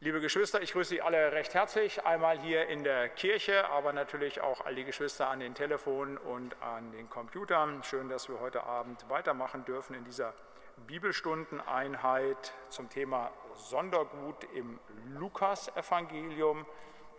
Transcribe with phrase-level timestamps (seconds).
[0.00, 4.40] Liebe Geschwister, ich grüße Sie alle recht herzlich, einmal hier in der Kirche, aber natürlich
[4.40, 7.82] auch all die Geschwister an den Telefonen und an den Computern.
[7.82, 10.34] Schön, dass wir heute Abend weitermachen dürfen in dieser
[10.86, 14.78] Bibelstundeneinheit zum Thema Sondergut im
[15.18, 16.64] Lukas-Evangelium.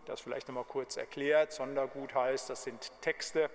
[0.05, 1.52] Das vielleicht nochmal kurz erklärt.
[1.52, 3.50] Sondergut heißt, das sind Texte,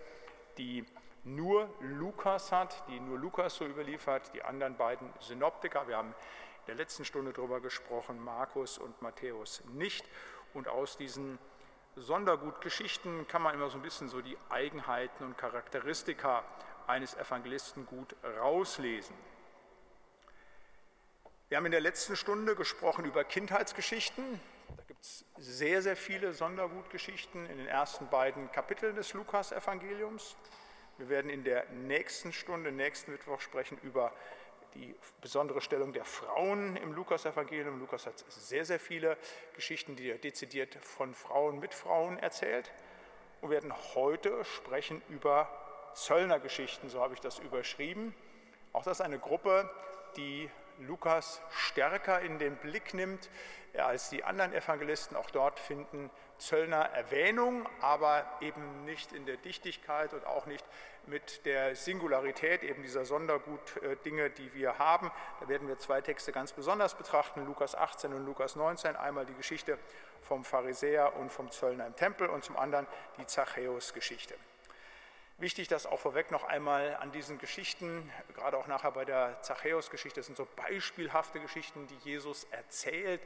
[0.59, 0.85] die
[1.25, 5.89] nur Lukas hat, die nur Lukas so überliefert, die anderen beiden Synoptiker.
[5.89, 6.15] Wir haben
[6.67, 10.05] der letzten Stunde darüber gesprochen, Markus und Matthäus nicht.
[10.53, 11.39] Und aus diesen
[11.97, 16.45] Sondergutgeschichten kann man immer so ein bisschen so die Eigenheiten und Charakteristika
[16.87, 19.15] eines Evangelisten gut rauslesen.
[21.49, 24.41] Wir haben in der letzten Stunde gesprochen über Kindheitsgeschichten.
[24.77, 30.37] Da gibt es sehr, sehr viele Sondergutgeschichten in den ersten beiden Kapiteln des Lukas-Evangeliums.
[30.99, 34.13] Wir werden in der nächsten Stunde, nächsten Mittwoch sprechen über
[34.75, 37.79] die besondere Stellung der Frauen im Lukas-Evangelium.
[37.79, 39.17] Lukas hat sehr, sehr viele
[39.55, 42.71] Geschichten, die er dezidiert von Frauen mit Frauen erzählt.
[43.41, 45.49] Und wir werden heute sprechen über
[45.95, 48.15] Zöllnergeschichten, so habe ich das überschrieben.
[48.73, 49.71] Auch das ist eine Gruppe,
[50.17, 53.29] die Lukas stärker in den Blick nimmt
[53.77, 55.17] als die anderen Evangelisten.
[55.17, 60.65] Auch dort finden Zöllner Erwähnung, aber eben nicht in der Dichtigkeit und auch nicht
[61.07, 65.11] mit der Singularität eben dieser Sondergut-Dinge, die wir haben.
[65.41, 68.97] Da werden wir zwei Texte ganz besonders betrachten, Lukas 18 und Lukas 19.
[68.97, 69.79] Einmal die Geschichte
[70.23, 72.87] vom Pharisäer und vom Zöllner im Tempel und zum anderen
[73.19, 74.35] die Zachäus-Geschichte.
[75.39, 80.21] Wichtig, dass auch vorweg noch einmal an diesen Geschichten, gerade auch nachher bei der Zachäus-Geschichte,
[80.21, 83.21] das sind so beispielhafte Geschichten, die Jesus erzählt,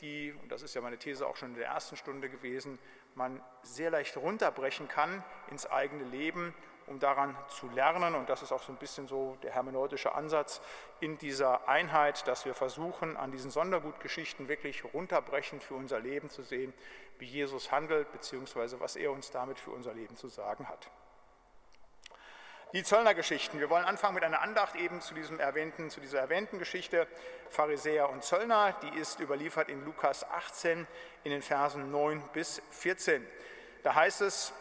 [0.00, 2.78] die, und das ist ja meine These auch schon in der ersten Stunde gewesen,
[3.16, 6.54] man sehr leicht runterbrechen kann ins eigene Leben,
[6.86, 8.14] um daran zu lernen.
[8.14, 10.60] Und das ist auch so ein bisschen so der hermeneutische Ansatz
[11.00, 16.42] in dieser Einheit, dass wir versuchen, an diesen Sondergutgeschichten wirklich runterbrechend für unser Leben zu
[16.42, 16.72] sehen,
[17.18, 20.88] wie Jesus handelt, beziehungsweise was er uns damit für unser Leben zu sagen hat.
[22.74, 23.60] Die Zöllnergeschichten.
[23.60, 27.06] Wir wollen anfangen mit einer Andacht eben zu, diesem erwähnten, zu dieser erwähnten Geschichte
[27.48, 28.74] Pharisäer und Zöllner.
[28.82, 30.86] Die ist überliefert in Lukas 18
[31.24, 33.26] in den Versen 9 bis 14.
[33.82, 34.52] Da heißt es,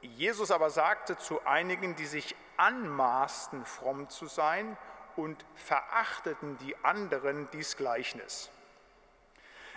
[0.00, 4.76] Jesus aber sagte zu einigen, die sich anmaßten, fromm zu sein
[5.14, 8.50] und verachteten die anderen dies Gleichnis.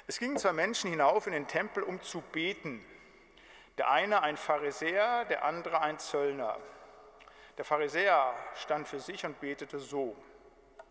[0.07, 2.83] Es gingen zwei Menschen hinauf in den Tempel, um zu beten.
[3.77, 6.57] Der eine ein Pharisäer, der andere ein Zöllner.
[7.61, 10.15] Der Pharisäer stand für sich und betete so,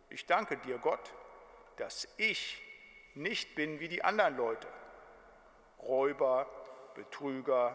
[0.09, 1.13] ich danke dir Gott,
[1.79, 2.63] dass ich
[3.17, 4.69] nicht bin wie die anderen Leute,
[5.81, 6.47] Räuber,
[6.95, 7.75] Betrüger,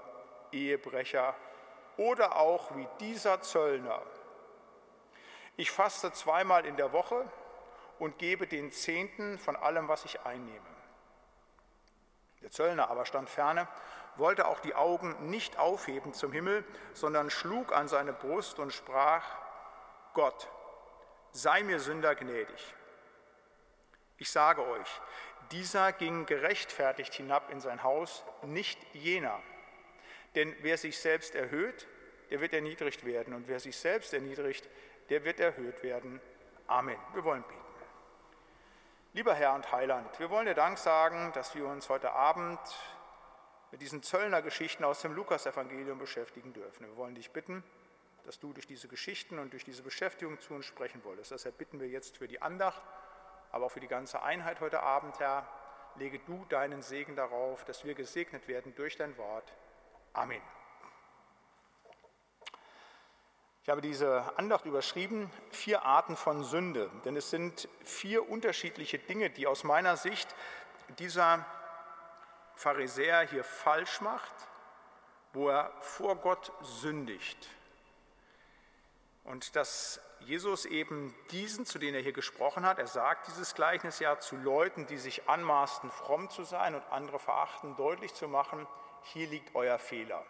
[0.54, 1.36] Ehebrecher
[1.98, 4.02] oder auch wie dieser Zöllner.
[5.58, 7.30] Ich faste zweimal in der Woche
[8.00, 10.76] und gebe den Zehnten von allem, was ich einnehme.
[12.42, 13.68] Der Zöllner aber stand ferne
[14.18, 19.24] wollte auch die Augen nicht aufheben zum Himmel, sondern schlug an seine Brust und sprach,
[20.14, 20.48] Gott,
[21.32, 22.74] sei mir Sünder gnädig.
[24.18, 25.02] Ich sage euch,
[25.52, 29.42] dieser ging gerechtfertigt hinab in sein Haus, nicht jener.
[30.36, 31.88] Denn wer sich selbst erhöht,
[32.30, 33.34] der wird erniedrigt werden.
[33.34, 34.68] Und wer sich selbst erniedrigt,
[35.10, 36.22] der wird erhöht werden.
[36.68, 36.98] Amen.
[37.14, 37.60] Wir wollen beten.
[39.14, 42.60] Lieber Herr und Heiland, wir wollen dir Dank sagen, dass wir uns heute Abend
[43.72, 46.88] mit diesen Zöllner-Geschichten aus dem Lukas-Evangelium beschäftigen dürfen.
[46.88, 47.64] Wir wollen dich bitten,
[48.26, 51.32] dass du durch diese Geschichten und durch diese Beschäftigung zu uns sprechen wolltest.
[51.32, 52.82] Deshalb bitten wir jetzt für die Andacht,
[53.52, 55.48] aber auch für die ganze Einheit heute Abend, Herr,
[55.96, 59.54] lege du deinen Segen darauf, dass wir gesegnet werden durch dein Wort.
[60.14, 60.42] Amen.
[63.64, 69.32] Ich habe diese Andacht überschrieben, vier Arten von Sünde, denn es sind vier unterschiedliche Dinge,
[69.32, 70.36] die aus meiner Sicht
[71.00, 71.46] dieser
[72.56, 74.34] Pharisäer hier falsch macht,
[75.34, 77.50] wo er vor Gott sündigt.
[79.24, 84.00] Und dass Jesus eben diesen, zu denen er hier gesprochen hat, er sagt dieses Gleichnis
[84.00, 88.66] ja zu Leuten, die sich anmaßen, fromm zu sein und andere verachten, deutlich zu machen,
[89.04, 90.24] hier liegt euer Fehler.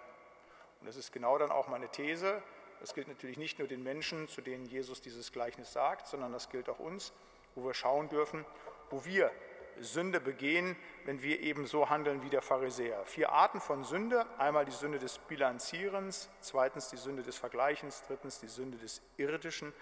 [0.80, 2.42] Und das ist genau dann auch meine These.
[2.80, 6.50] Das gilt natürlich nicht nur den Menschen, zu denen Jesus dieses Gleichnis sagt, sondern das
[6.50, 7.14] gilt auch uns,
[7.54, 8.46] wo wir schauen dürfen,
[8.90, 9.32] wo wir
[9.80, 10.76] Sünde begehen,
[11.06, 13.06] wenn wir eben so handeln wie der Pharisäer.
[13.06, 14.26] Vier Arten von Sünde.
[14.38, 19.74] Einmal die Sünde des Bilanzierens, zweitens die Sünde des Vergleichens, drittens die Sünde des Irdischen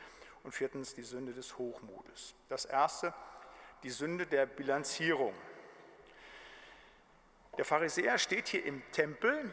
[0.43, 2.35] und viertens die Sünde des Hochmutes.
[2.49, 3.13] Das erste,
[3.83, 5.33] die Sünde der Bilanzierung.
[7.57, 9.51] Der Pharisäer steht hier im Tempel,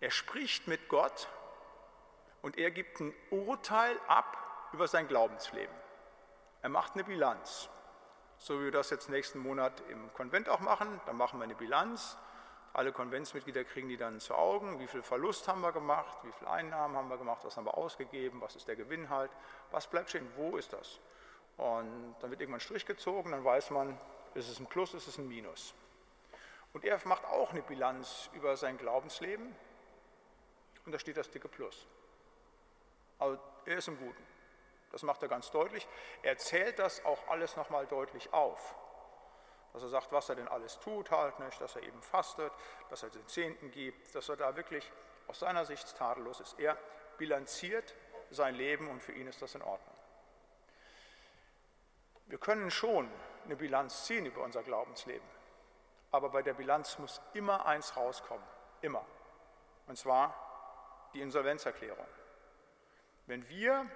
[0.00, 1.28] er spricht mit Gott
[2.42, 4.36] und er gibt ein Urteil ab
[4.72, 5.74] über sein Glaubensleben.
[6.60, 7.68] Er macht eine Bilanz.
[8.42, 11.00] So wie wir das jetzt nächsten Monat im Konvent auch machen.
[11.06, 12.18] Dann machen wir eine Bilanz.
[12.72, 14.80] Alle Konventsmitglieder kriegen die dann zu Augen.
[14.80, 16.18] Wie viel Verlust haben wir gemacht?
[16.24, 17.44] Wie viel Einnahmen haben wir gemacht?
[17.44, 18.40] Was haben wir ausgegeben?
[18.40, 19.30] Was ist der Gewinn halt?
[19.70, 20.26] Was bleibt stehen?
[20.34, 20.98] Wo ist das?
[21.56, 23.30] Und dann wird irgendwann ein Strich gezogen.
[23.30, 23.96] Dann weiß man,
[24.34, 25.72] ist es ein Plus, ist es ein Minus.
[26.72, 29.54] Und er macht auch eine Bilanz über sein Glaubensleben.
[30.84, 31.86] Und da steht das dicke Plus.
[33.20, 34.31] Also er ist im Guten.
[34.92, 35.88] Das macht er ganz deutlich.
[36.22, 38.76] Er zählt das auch alles nochmal deutlich auf.
[39.72, 42.52] Dass er sagt, was er denn alles tut, halt nicht, dass er eben fastet,
[42.90, 44.92] dass er den Zehnten gibt, dass er da wirklich
[45.28, 46.58] aus seiner Sicht tadellos ist.
[46.58, 46.76] Er
[47.16, 47.94] bilanziert
[48.30, 49.96] sein Leben und für ihn ist das in Ordnung.
[52.26, 53.10] Wir können schon
[53.44, 55.26] eine Bilanz ziehen über unser Glaubensleben,
[56.10, 58.46] aber bei der Bilanz muss immer eins rauskommen,
[58.82, 59.04] immer.
[59.86, 62.06] Und zwar die Insolvenzerklärung.
[63.26, 63.86] Wenn wir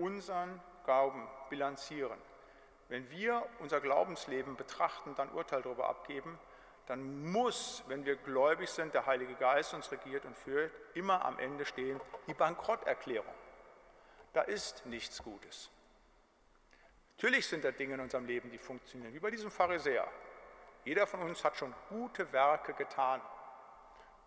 [0.00, 2.18] unseren Glauben bilanzieren,
[2.88, 6.38] wenn wir unser Glaubensleben betrachten, dann Urteil darüber abgeben,
[6.86, 11.38] dann muss, wenn wir gläubig sind, der Heilige Geist uns regiert und führt, immer am
[11.38, 13.32] Ende stehen die Bankrotterklärung.
[14.32, 15.70] Da ist nichts Gutes.
[17.16, 20.08] Natürlich sind da Dinge in unserem Leben, die funktionieren, wie bei diesem Pharisäer.
[20.84, 23.20] Jeder von uns hat schon gute Werke getan,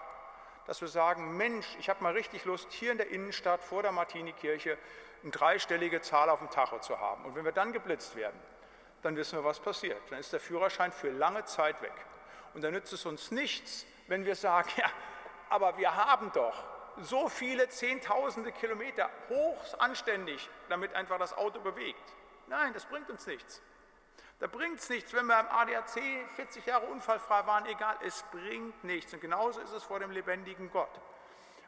[0.67, 3.93] dass wir sagen, Mensch, ich habe mal richtig Lust, hier in der Innenstadt vor der
[3.93, 4.79] Martinikirche
[5.23, 7.25] eine dreistellige Zahl auf dem Tacho zu haben.
[7.25, 8.41] Und wenn wir dann geblitzt werden,
[9.03, 10.01] dann wissen wir, was passiert.
[10.11, 11.93] Dann ist der Führerschein für lange Zeit weg.
[12.55, 14.91] Und dann nützt es uns nichts, wenn wir sagen, ja,
[15.49, 16.65] aber wir haben doch
[16.99, 22.15] so viele Zehntausende Kilometer hoch anständig, damit einfach das Auto bewegt.
[22.47, 23.63] Nein, das bringt uns nichts.
[24.41, 26.01] Da bringt es nichts, wenn wir im ADAC
[26.35, 29.13] 40 Jahre unfallfrei waren, egal, es bringt nichts.
[29.13, 30.89] Und genauso ist es vor dem lebendigen Gott.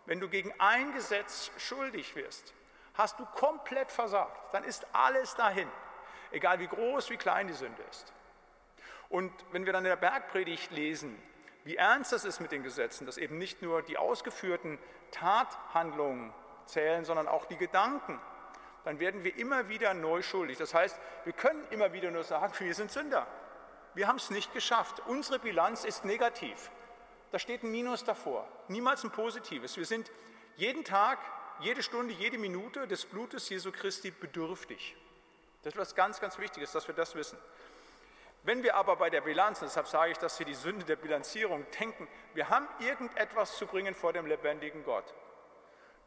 [0.06, 2.54] Wenn du gegen ein Gesetz schuldig wirst,
[2.94, 5.68] hast du komplett versagt, dann ist alles dahin,
[6.30, 8.10] egal wie groß, wie klein die Sünde ist.
[9.10, 11.22] Und wenn wir dann in der Bergpredigt lesen,
[11.64, 14.78] wie ernst das ist mit den Gesetzen, dass eben nicht nur die ausgeführten
[15.10, 16.32] Tathandlungen
[16.64, 18.18] zählen, sondern auch die Gedanken,
[18.84, 20.58] dann werden wir immer wieder neu schuldig.
[20.58, 23.26] Das heißt, wir können immer wieder nur sagen, wir sind Sünder.
[23.94, 25.02] Wir haben es nicht geschafft.
[25.06, 26.70] Unsere Bilanz ist negativ.
[27.30, 29.76] Da steht ein Minus davor, niemals ein positives.
[29.76, 30.10] Wir sind
[30.56, 31.18] jeden Tag,
[31.60, 34.96] jede Stunde, jede Minute des Blutes Jesu Christi bedürftig.
[35.62, 37.38] Das ist etwas ganz, ganz Wichtiges, dass wir das wissen.
[38.42, 41.64] Wenn wir aber bei der Bilanz, deshalb sage ich das hier die Sünde der Bilanzierung,
[41.78, 45.14] denken, wir haben irgendetwas zu bringen vor dem lebendigen Gott,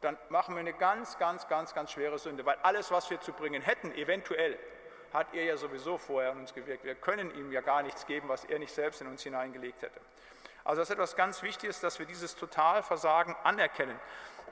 [0.00, 3.32] dann machen wir eine ganz, ganz, ganz, ganz schwere Sünde, weil alles, was wir zu
[3.32, 4.58] bringen hätten, eventuell,
[5.12, 6.84] hat er ja sowieso vorher an uns gewirkt.
[6.84, 10.00] Wir können ihm ja gar nichts geben, was er nicht selbst in uns hineingelegt hätte.
[10.64, 13.98] Also das ist etwas ganz Wichtiges, dass wir dieses Totalversagen anerkennen,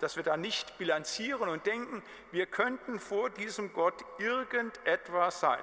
[0.00, 5.62] dass wir da nicht bilanzieren und denken, wir könnten vor diesem Gott irgendetwas sein.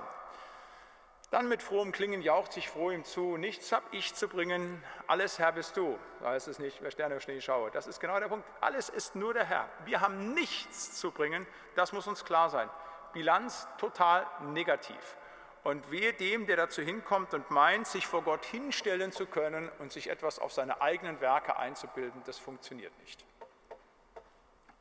[1.32, 5.40] Dann mit frohem Klingen jaucht sich froh ihm zu, nichts habe ich zu bringen, alles
[5.40, 5.98] Herr bist du.
[6.20, 7.72] Da heißt es nicht, wer Sterne im Schnee schaue.
[7.72, 8.46] Das ist genau der Punkt.
[8.60, 9.70] Alles ist nur der Herr.
[9.86, 12.70] Wir haben nichts zu bringen, das muss uns klar sein.
[13.14, 15.16] Bilanz total negativ.
[15.64, 19.94] Und wehe dem, der dazu hinkommt und meint, sich vor Gott hinstellen zu können und
[19.94, 23.24] sich etwas auf seine eigenen Werke einzubilden, das funktioniert nicht.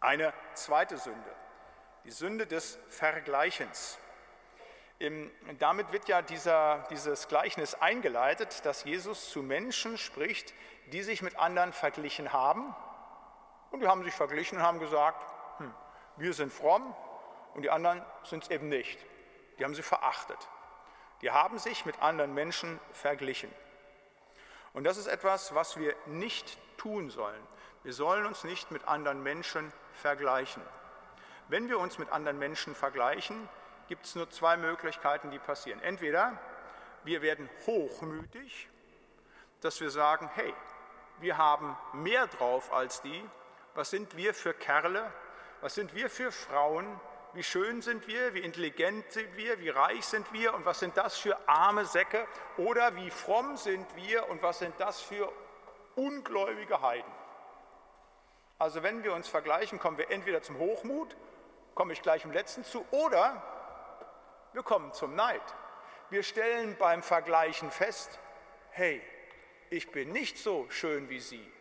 [0.00, 1.32] Eine zweite Sünde,
[2.04, 3.98] die Sünde des Vergleichens.
[5.58, 10.52] Damit wird ja dieser, dieses Gleichnis eingeleitet, dass Jesus zu Menschen spricht,
[10.92, 12.74] die sich mit anderen verglichen haben.
[13.70, 15.24] Und die haben sich verglichen und haben gesagt,
[15.58, 15.72] hm,
[16.16, 16.94] wir sind fromm
[17.54, 18.98] und die anderen sind es eben nicht.
[19.58, 20.38] Die haben sie verachtet.
[21.22, 23.50] Die haben sich mit anderen Menschen verglichen.
[24.74, 27.42] Und das ist etwas, was wir nicht tun sollen.
[27.82, 30.62] Wir sollen uns nicht mit anderen Menschen vergleichen.
[31.48, 33.48] Wenn wir uns mit anderen Menschen vergleichen,
[33.90, 35.82] gibt es nur zwei Möglichkeiten, die passieren.
[35.82, 36.38] Entweder
[37.02, 38.68] wir werden hochmütig,
[39.62, 40.54] dass wir sagen, hey,
[41.18, 43.28] wir haben mehr drauf als die,
[43.74, 45.12] was sind wir für Kerle,
[45.60, 47.00] was sind wir für Frauen,
[47.32, 50.54] wie schön sind wir, wie intelligent sind wir, wie reich sind wir?
[50.54, 52.28] Und was sind das für arme Säcke?
[52.58, 54.28] Oder wie fromm sind wir?
[54.28, 55.32] Und was sind das für
[55.96, 57.10] ungläubige Heiden.
[58.56, 61.16] Also wenn wir uns vergleichen, kommen wir entweder zum Hochmut,
[61.74, 63.42] komme ich gleich im letzten zu, oder
[64.52, 65.42] wir kommen zum Neid.
[66.10, 68.18] Wir stellen beim Vergleichen fest,
[68.70, 69.00] hey,
[69.70, 71.52] ich bin nicht so schön wie sie,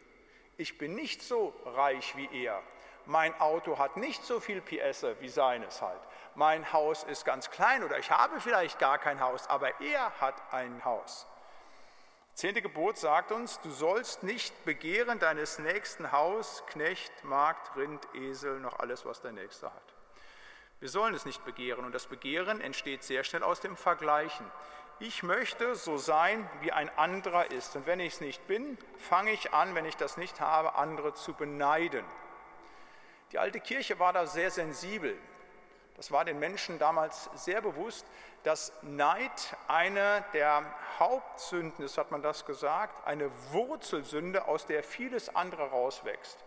[0.58, 2.62] ich bin nicht so reich wie er,
[3.06, 6.02] mein Auto hat nicht so viel PS wie seines halt,
[6.34, 10.42] mein Haus ist ganz klein oder ich habe vielleicht gar kein Haus, aber er hat
[10.52, 11.28] ein Haus.
[12.34, 18.60] Zehnte Gebot sagt uns, du sollst nicht begehren deines nächsten Haus, Knecht, Magd, Rind, Esel,
[18.62, 19.99] noch alles, was der Nächste hat.
[20.80, 24.46] Wir sollen es nicht begehren und das Begehren entsteht sehr schnell aus dem Vergleichen.
[25.00, 27.76] Ich möchte so sein, wie ein anderer ist.
[27.76, 31.14] Und wenn ich es nicht bin, fange ich an, wenn ich das nicht habe, andere
[31.14, 32.06] zu beneiden.
[33.32, 35.18] Die alte Kirche war da sehr sensibel.
[35.96, 38.06] Das war den Menschen damals sehr bewusst,
[38.44, 40.64] dass Neid eine der
[40.98, 46.38] Hauptsünden ist, hat man das gesagt, eine Wurzelsünde, aus der vieles andere rauswächst.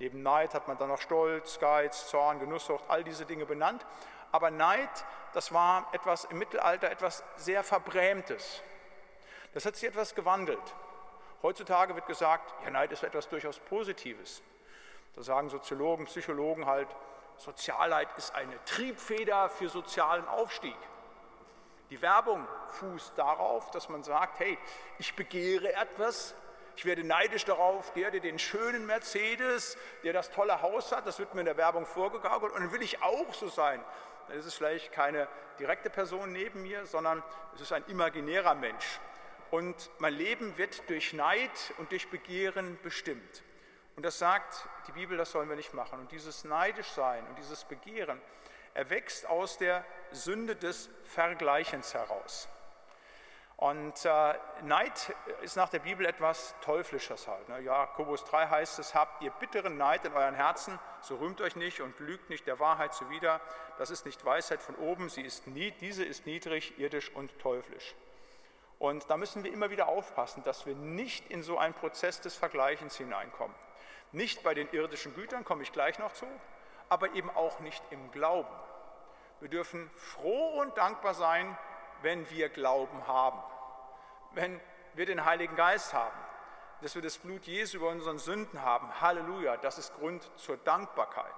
[0.00, 3.84] Neben Neid hat man dann noch Stolz, Geiz, Zorn, Genusssucht, all diese Dinge benannt.
[4.32, 4.88] Aber Neid,
[5.34, 8.62] das war etwas im Mittelalter etwas sehr Verbrämtes.
[9.52, 10.62] Das hat sich etwas gewandelt.
[11.42, 14.40] Heutzutage wird gesagt, ja, Neid ist etwas durchaus Positives.
[15.16, 16.88] Da sagen Soziologen, Psychologen halt,
[17.36, 20.76] Sozialheit ist eine Triebfeder für sozialen Aufstieg.
[21.90, 24.56] Die Werbung fußt darauf, dass man sagt, hey,
[24.98, 26.34] ich begehre etwas,
[26.80, 31.18] ich werde neidisch darauf, der, der den schönen Mercedes, der das tolle Haus hat, das
[31.18, 33.84] wird mir in der Werbung vorgegaukelt und dann will ich auch so sein.
[34.26, 37.22] Dann ist es vielleicht keine direkte Person neben mir, sondern
[37.54, 38.98] es ist ein imaginärer Mensch.
[39.50, 43.42] Und mein Leben wird durch Neid und durch Begehren bestimmt.
[43.94, 45.98] Und das sagt die Bibel, das sollen wir nicht machen.
[46.00, 48.18] Und dieses Neidischsein und dieses Begehren
[48.72, 52.48] erwächst aus der Sünde des Vergleichens heraus.
[53.60, 57.46] Und äh, Neid ist nach der Bibel etwas Teuflisches halt.
[57.50, 57.60] Ne?
[57.60, 61.82] Jakobus 3 heißt es, habt ihr bitteren Neid in euren Herzen, so rühmt euch nicht
[61.82, 63.38] und lügt nicht der Wahrheit zuwider.
[63.76, 67.94] Das ist nicht Weisheit von oben, sie ist nie, diese ist niedrig, irdisch und teuflisch.
[68.78, 72.34] Und da müssen wir immer wieder aufpassen, dass wir nicht in so einen Prozess des
[72.34, 73.54] Vergleichens hineinkommen.
[74.12, 76.26] Nicht bei den irdischen Gütern, komme ich gleich noch zu,
[76.88, 78.48] aber eben auch nicht im Glauben.
[79.40, 81.58] Wir dürfen froh und dankbar sein,
[82.02, 83.42] wenn wir Glauben haben,
[84.32, 84.60] wenn
[84.94, 86.18] wir den Heiligen Geist haben,
[86.82, 89.00] dass wir das Blut Jesu über unseren Sünden haben.
[89.00, 91.34] Halleluja, das ist Grund zur Dankbarkeit.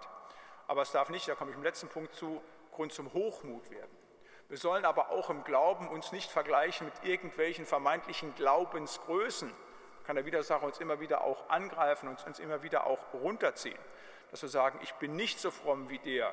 [0.68, 3.90] Aber es darf nicht, da komme ich im letzten Punkt zu, Grund zum Hochmut werden.
[4.48, 9.52] Wir sollen aber auch im Glauben uns nicht vergleichen mit irgendwelchen vermeintlichen Glaubensgrößen.
[10.04, 13.78] Kann der Widersacher uns immer wieder auch angreifen und uns immer wieder auch runterziehen.
[14.30, 16.32] Dass wir sagen, ich bin nicht so fromm wie der.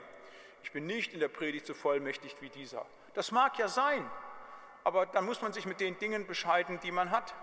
[0.63, 2.85] Ich bin nicht in der Predigt so vollmächtig wie dieser.
[3.13, 4.09] Das mag ja sein,
[4.83, 7.33] aber dann muss man sich mit den Dingen bescheiden, die man hat.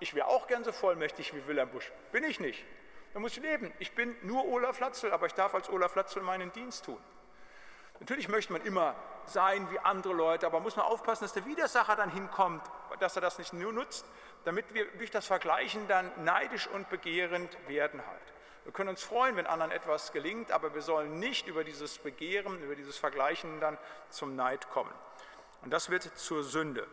[0.00, 1.92] Ich wäre auch gern so vollmächtig wie Wilhelm Busch.
[2.12, 2.64] Bin ich nicht.
[3.12, 3.72] Da muss ich leben.
[3.78, 6.98] Ich bin nur Olaf Latzel, aber ich darf als Olaf Latzel meinen Dienst tun.
[7.98, 8.94] Natürlich möchte man immer
[9.26, 12.62] sein wie andere Leute, aber muss man aufpassen, dass der Widersacher dann hinkommt,
[12.98, 14.06] dass er das nicht nur nutzt,
[14.44, 18.32] damit wir durch das Vergleichen dann neidisch und begehrend werden halt.
[18.64, 22.62] Wir können uns freuen, wenn anderen etwas gelingt, aber wir sollen nicht über dieses Begehren,
[22.62, 23.76] über dieses Vergleichen dann
[24.08, 24.92] zum Neid kommen.
[25.62, 26.86] Und das wird zur Sünde.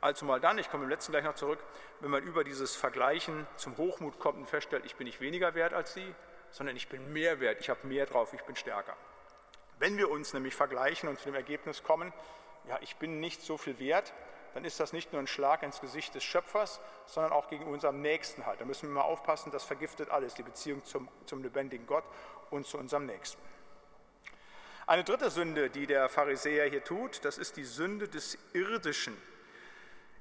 [0.00, 1.60] Also mal dann, ich komme im letzten gleich noch zurück,
[2.00, 5.72] wenn man über dieses Vergleichen zum Hochmut kommt und feststellt, ich bin nicht weniger wert
[5.72, 6.14] als Sie,
[6.50, 8.96] sondern ich bin mehr wert, ich habe mehr drauf, ich bin stärker.
[9.78, 12.12] Wenn wir uns nämlich vergleichen und zu dem Ergebnis kommen,
[12.68, 14.12] ja, ich bin nicht so viel wert,
[14.54, 18.00] dann ist das nicht nur ein Schlag ins Gesicht des Schöpfers, sondern auch gegen unserem
[18.00, 18.60] Nächsten halt.
[18.60, 22.04] Da müssen wir mal aufpassen, das vergiftet alles, die Beziehung zum, zum lebendigen Gott
[22.50, 23.40] und zu unserem Nächsten.
[24.92, 29.16] Eine dritte Sünde, die der Pharisäer hier tut, das ist die Sünde des Irdischen.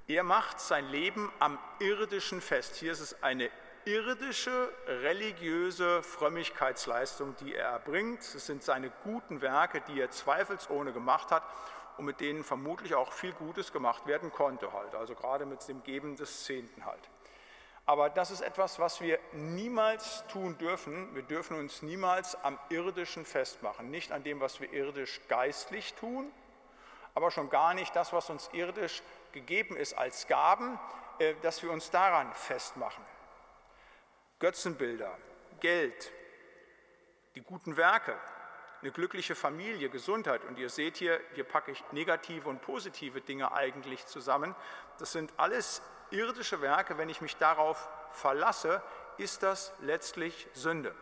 [0.07, 2.77] Er macht sein Leben am Irdischen fest.
[2.77, 3.49] Hier ist es eine
[3.83, 8.21] irdische, religiöse Frömmigkeitsleistung, die er erbringt.
[8.21, 11.43] Es sind seine guten Werke, die er zweifelsohne gemacht hat
[11.97, 14.95] und mit denen vermutlich auch viel Gutes gemacht werden konnte halt.
[14.95, 17.09] Also gerade mit dem Geben des Zehnten halt.
[17.91, 21.13] Aber das ist etwas, was wir niemals tun dürfen.
[21.13, 23.91] Wir dürfen uns niemals am Irdischen festmachen.
[23.91, 26.31] Nicht an dem, was wir irdisch geistlich tun,
[27.15, 30.79] aber schon gar nicht das, was uns irdisch gegeben ist als Gaben,
[31.19, 33.03] äh, dass wir uns daran festmachen.
[34.39, 35.13] Götzenbilder,
[35.59, 36.13] Geld,
[37.35, 38.17] die guten Werke,
[38.81, 40.45] eine glückliche Familie, Gesundheit.
[40.45, 44.55] Und ihr seht hier, hier packe ich negative und positive Dinge eigentlich zusammen.
[44.97, 45.81] Das sind alles
[46.11, 48.81] irdische Werke, wenn ich mich darauf verlasse,
[49.17, 50.93] ist das letztlich Sünde.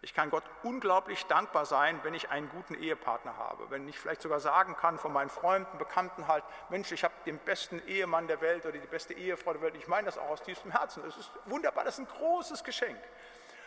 [0.00, 3.68] Ich kann Gott unglaublich dankbar sein, wenn ich einen guten Ehepartner habe.
[3.70, 7.38] Wenn ich vielleicht sogar sagen kann von meinen Freunden, Bekannten halt, Mensch, ich habe den
[7.38, 9.74] besten Ehemann der Welt oder die beste Ehefrau der Welt.
[9.74, 11.02] Ich meine das auch aus tiefstem Herzen.
[11.02, 12.98] Das ist wunderbar, das ist ein großes Geschenk.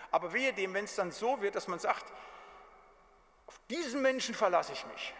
[0.09, 2.05] Aber wehe dem, wenn es dann so wird, dass man sagt,
[3.47, 5.13] auf diesen Menschen verlasse ich mich.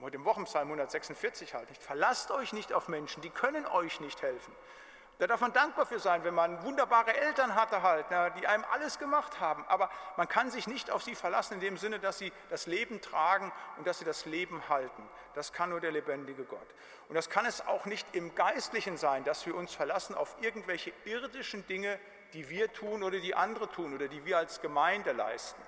[0.00, 1.82] Heute im Wochenpsalm 146 halt nicht.
[1.82, 4.54] Verlasst euch nicht auf Menschen, die können euch nicht helfen.
[5.18, 8.06] Da darf man dankbar für sein, wenn man wunderbare Eltern hatte halt,
[8.38, 9.66] die einem alles gemacht haben.
[9.68, 13.02] Aber man kann sich nicht auf sie verlassen in dem Sinne, dass sie das Leben
[13.02, 15.06] tragen und dass sie das Leben halten.
[15.34, 16.66] Das kann nur der lebendige Gott.
[17.10, 20.94] Und das kann es auch nicht im Geistlichen sein, dass wir uns verlassen auf irgendwelche
[21.04, 22.00] irdischen Dinge,
[22.32, 25.60] die wir tun oder die andere tun oder die wir als Gemeinde leisten.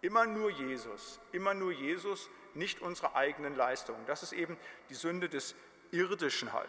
[0.00, 4.04] Immer nur Jesus, immer nur Jesus, nicht unsere eigenen Leistungen.
[4.06, 4.56] Das ist eben
[4.88, 5.54] die Sünde des
[5.92, 6.68] Irdischen halt.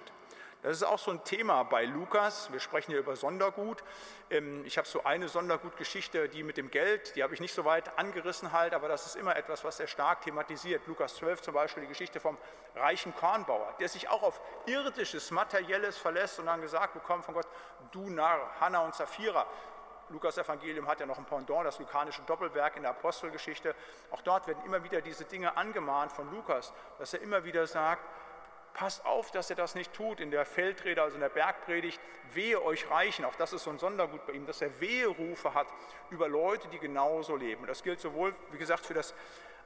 [0.63, 2.51] Das ist auch so ein Thema bei Lukas.
[2.51, 3.83] Wir sprechen hier über Sondergut.
[4.31, 7.63] Ähm, ich habe so eine Sondergutgeschichte, die mit dem Geld, die habe ich nicht so
[7.63, 10.87] weit angerissen halt, aber das ist immer etwas, was sehr stark thematisiert.
[10.87, 12.37] Lukas 12 zum Beispiel die Geschichte vom
[12.75, 17.47] reichen Kornbauer, der sich auch auf irdisches, materielles verlässt und dann gesagt bekommt von Gott,
[17.91, 19.45] du Narr, Hannah und Sapphira.
[20.09, 23.75] Lukas Evangelium hat ja noch ein Pendant, das lukanische Doppelwerk in der Apostelgeschichte.
[24.11, 28.03] Auch dort werden immer wieder diese Dinge angemahnt von Lukas, dass er immer wieder sagt,
[28.73, 30.19] passt auf, dass er das nicht tut.
[30.19, 31.99] In der Feldrede, also in der Bergpredigt,
[32.33, 35.67] wehe euch Reichen, auch das ist so ein Sondergut bei ihm, dass er Weherufe hat
[36.09, 37.65] über Leute, die genauso leben.
[37.65, 39.13] Das gilt sowohl, wie gesagt, für das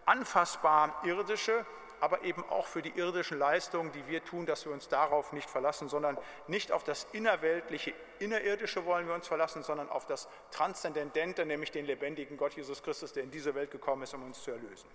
[0.05, 1.65] anfassbar Irdische,
[2.01, 5.49] aber eben auch für die irdischen Leistungen, die wir tun, dass wir uns darauf nicht
[5.49, 6.17] verlassen, sondern
[6.47, 11.85] nicht auf das innerweltliche, innerirdische wollen wir uns verlassen, sondern auf das Transzendentente, nämlich den
[11.85, 14.89] lebendigen Gott Jesus Christus, der in diese Welt gekommen ist, um uns zu erlösen.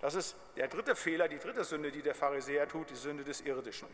[0.00, 3.40] Das ist der dritte Fehler, die dritte Sünde, die der Pharisäer tut, die Sünde des
[3.40, 3.88] Irdischen.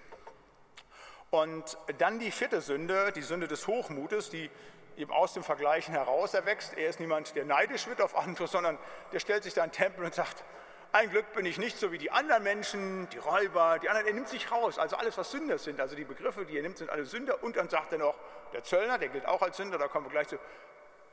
[1.31, 4.51] Und dann die vierte Sünde, die Sünde des Hochmutes, die
[4.97, 6.77] eben aus dem Vergleichen heraus erwächst.
[6.77, 8.79] Er ist niemand, der neidisch wird auf andere, sondern
[9.13, 10.45] der stellt sich da in den Tempel und sagt,
[10.93, 14.07] ein Glück bin ich nicht so wie die anderen Menschen, die Räuber, die anderen.
[14.07, 16.79] Er nimmt sich raus, also alles, was Sünder sind, also die Begriffe, die er nimmt,
[16.79, 17.43] sind alle Sünder.
[17.43, 18.19] Und dann sagt er noch,
[18.53, 20.39] der Zöllner, der gilt auch als Sünder, da kommen wir gleich zu,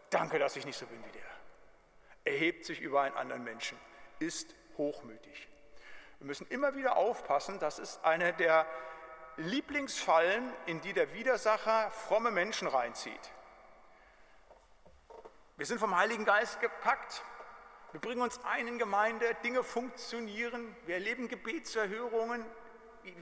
[0.09, 1.21] danke, dass ich nicht so bin wie der.
[2.25, 3.77] Er hebt sich über einen anderen Menschen,
[4.19, 5.47] ist hochmütig.
[6.19, 8.65] Wir müssen immer wieder aufpassen, das ist eine der
[9.37, 13.31] Lieblingsfallen, in die der Widersacher fromme Menschen reinzieht.
[15.55, 17.23] Wir sind vom Heiligen Geist gepackt.
[17.91, 22.45] Wir bringen uns ein in Gemeinde, Dinge funktionieren, wir erleben Gebetserhörungen,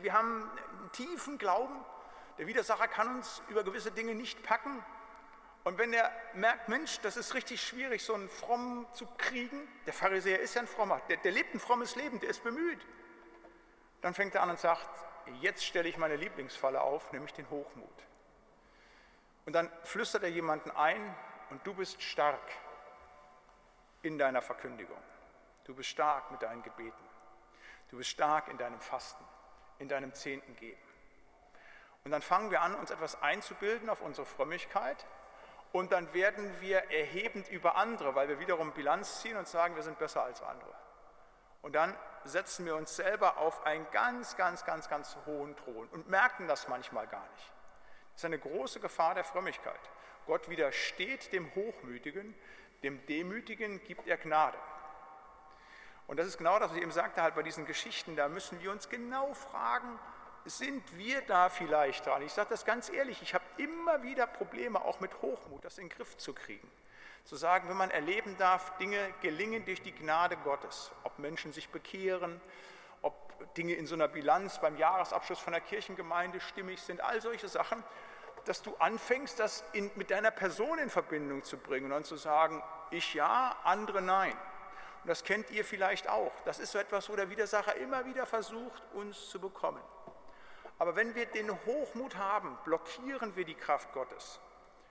[0.01, 1.73] wir haben einen tiefen Glauben.
[2.37, 4.83] Der Widersacher kann uns über gewisse Dinge nicht packen.
[5.63, 9.93] Und wenn er merkt, Mensch, das ist richtig schwierig, so einen Frommen zu kriegen, der
[9.93, 12.79] Pharisäer ist ja ein Frommer, der, der lebt ein frommes Leben, der ist bemüht,
[14.01, 14.89] dann fängt er an und sagt,
[15.41, 17.89] jetzt stelle ich meine Lieblingsfalle auf, nämlich den Hochmut.
[19.45, 21.15] Und dann flüstert er jemanden ein
[21.49, 22.41] und du bist stark
[24.07, 24.97] in deiner Verkündigung.
[25.65, 27.03] Du bist stark mit deinen Gebeten.
[27.89, 29.23] Du bist stark in deinem Fasten,
[29.79, 30.81] in deinem Zehnten geben.
[32.03, 35.05] Und dann fangen wir an, uns etwas einzubilden auf unsere Frömmigkeit
[35.73, 39.83] und dann werden wir erhebend über andere, weil wir wiederum Bilanz ziehen und sagen, wir
[39.83, 40.73] sind besser als andere.
[41.61, 41.93] Und dann
[42.23, 46.69] setzen wir uns selber auf einen ganz, ganz, ganz, ganz hohen Thron und merken das
[46.69, 47.51] manchmal gar nicht.
[48.13, 49.79] Das ist eine große Gefahr der Frömmigkeit.
[50.25, 52.35] Gott widersteht dem Hochmütigen,
[52.83, 54.57] dem Demütigen gibt er Gnade.
[56.07, 58.61] Und das ist genau das, was ich eben sagte, halt bei diesen Geschichten, da müssen
[58.61, 59.99] wir uns genau fragen,
[60.45, 62.21] sind wir da vielleicht dran?
[62.21, 65.89] Ich sage das ganz ehrlich, ich habe immer wieder Probleme, auch mit Hochmut, das in
[65.89, 66.69] den Griff zu kriegen.
[67.25, 71.67] Zu sagen, wenn man erleben darf, Dinge gelingen durch die Gnade Gottes, ob Menschen sich
[71.69, 72.39] bekehren,
[73.01, 77.49] ob Dinge in so einer Bilanz beim Jahresabschluss von der Kirchengemeinde stimmig sind, all solche
[77.49, 77.83] Sachen,
[78.47, 82.15] dass du anfängst, das in, mit deiner Person in Verbindung zu bringen und dann zu
[82.15, 84.33] sagen, ich ja, andere nein.
[85.03, 86.31] Und das kennt ihr vielleicht auch.
[86.45, 89.81] Das ist so etwas, wo der Widersacher immer wieder versucht, uns zu bekommen.
[90.79, 94.39] Aber wenn wir den Hochmut haben, blockieren wir die Kraft Gottes.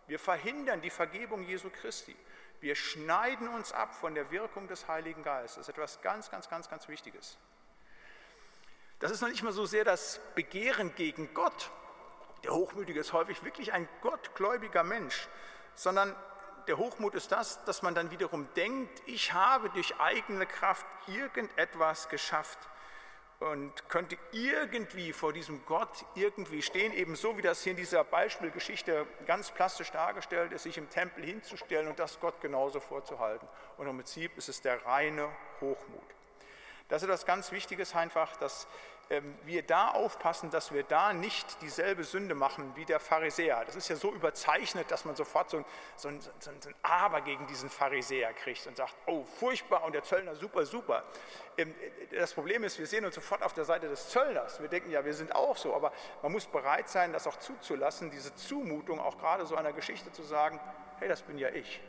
[0.06, 2.16] Wir verhindern die Vergebung Jesu Christi.
[2.60, 5.56] Wir schneiden uns ab von der Wirkung des Heiligen Geistes.
[5.56, 7.38] Das ist etwas ganz, ganz, ganz, ganz Wichtiges.
[8.98, 11.70] Das ist noch nicht mal so sehr das Begehren gegen Gott.
[12.46, 15.26] Der Hochmütige ist häufig wirklich ein gottgläubiger Mensch,
[15.74, 16.14] sondern
[16.68, 22.08] der Hochmut ist das, dass man dann wiederum denkt, ich habe durch eigene Kraft irgendetwas
[22.08, 22.58] geschafft
[23.40, 29.08] und könnte irgendwie vor diesem Gott irgendwie stehen, ebenso wie das hier in dieser Beispielgeschichte
[29.26, 33.48] ganz plastisch dargestellt ist, sich im Tempel hinzustellen und das Gott genauso vorzuhalten.
[33.76, 35.28] Und im Prinzip ist es der reine
[35.60, 36.06] Hochmut.
[36.88, 38.68] Das ist etwas ganz Wichtiges einfach, dass
[39.44, 43.64] wir da aufpassen, dass wir da nicht dieselbe Sünde machen wie der Pharisäer.
[43.64, 45.64] Das ist ja so überzeichnet, dass man sofort so ein,
[45.94, 50.02] so ein, so ein Aber gegen diesen Pharisäer kriegt und sagt, oh, furchtbar und der
[50.02, 51.04] Zöllner super, super.
[51.56, 51.72] Ähm,
[52.10, 54.60] das Problem ist, wir sehen uns sofort auf der Seite des Zöllners.
[54.60, 55.92] Wir denken, ja, wir sind auch so, aber
[56.22, 60.24] man muss bereit sein, das auch zuzulassen, diese Zumutung, auch gerade so einer Geschichte zu
[60.24, 60.58] sagen,
[60.98, 61.80] hey, das bin ja ich.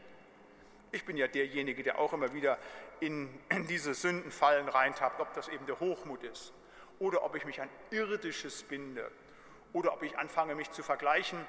[0.91, 2.60] Ich bin ja derjenige, der auch immer wieder
[2.99, 3.27] in,
[3.67, 6.53] diese Sündenfallen reintappt, ob das eben der Hochmut ist
[7.00, 9.12] oder ob ich mich an irdisches binde
[9.74, 11.46] oder ob ich anfange, mich zu vergleichen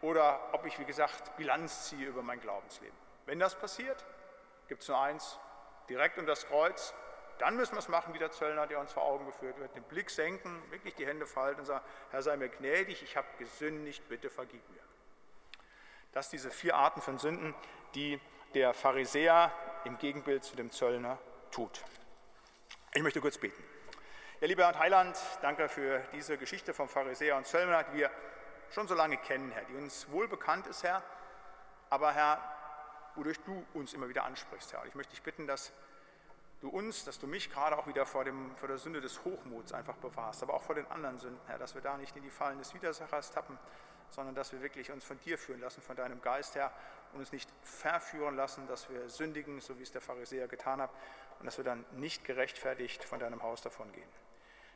[0.00, 2.96] oder ob ich, wie gesagt, Bilanz ziehe über mein Glaubensleben.
[3.26, 4.04] Wenn das passiert,
[4.68, 5.38] gibt es nur eins,
[5.88, 6.94] direkt um das Kreuz,
[7.38, 9.82] dann müssen wir es machen wie der Zöllner, der uns vor Augen geführt wird, den
[9.84, 14.06] Blick senken, wirklich die Hände falten und sagen, Herr sei mir gnädig, ich habe gesündigt,
[14.08, 14.82] bitte vergib mir.
[16.12, 17.54] Das sind diese vier Arten von Sünden,
[17.94, 18.20] die
[18.54, 19.52] der Pharisäer
[19.84, 21.18] im Gegenbild zu dem Zöllner
[21.50, 21.82] tut.
[22.92, 23.62] Ich möchte kurz beten.
[24.40, 28.10] Ja, lieber Herr Heiland, danke für diese Geschichte vom Pharisäer und Zöllner, die wir
[28.70, 31.02] schon so lange kennen, Herr, die uns wohl bekannt ist, Herr,
[31.90, 32.40] aber Herr,
[33.16, 34.80] wodurch du uns immer wieder ansprichst, Herr.
[34.80, 35.72] Und ich möchte dich bitten, dass
[36.62, 39.74] du uns, dass du mich gerade auch wieder vor, dem, vor der Sünde des Hochmuts
[39.74, 42.30] einfach bewahrst, aber auch vor den anderen Sünden, Herr, dass wir da nicht in die
[42.30, 43.58] Fallen des Widersachers tappen,
[44.08, 46.72] sondern dass wir wirklich uns von dir führen lassen, von deinem Geist, Herr,
[47.12, 50.90] und uns nicht verführen lassen, dass wir sündigen, so wie es der Pharisäer getan hat,
[51.40, 54.08] und dass wir dann nicht gerechtfertigt von deinem Haus davon gehen.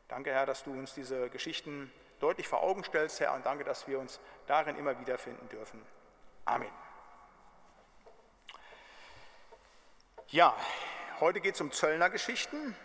[0.08, 3.88] Danke, Herr, dass du uns diese Geschichten deutlich vor Augen stellst, Herr, und danke, dass
[3.88, 5.84] wir uns darin immer wiederfinden dürfen.
[6.44, 6.70] Amen.
[10.28, 10.54] Ja,
[11.20, 12.76] heute geht es um Zöllnergeschichten.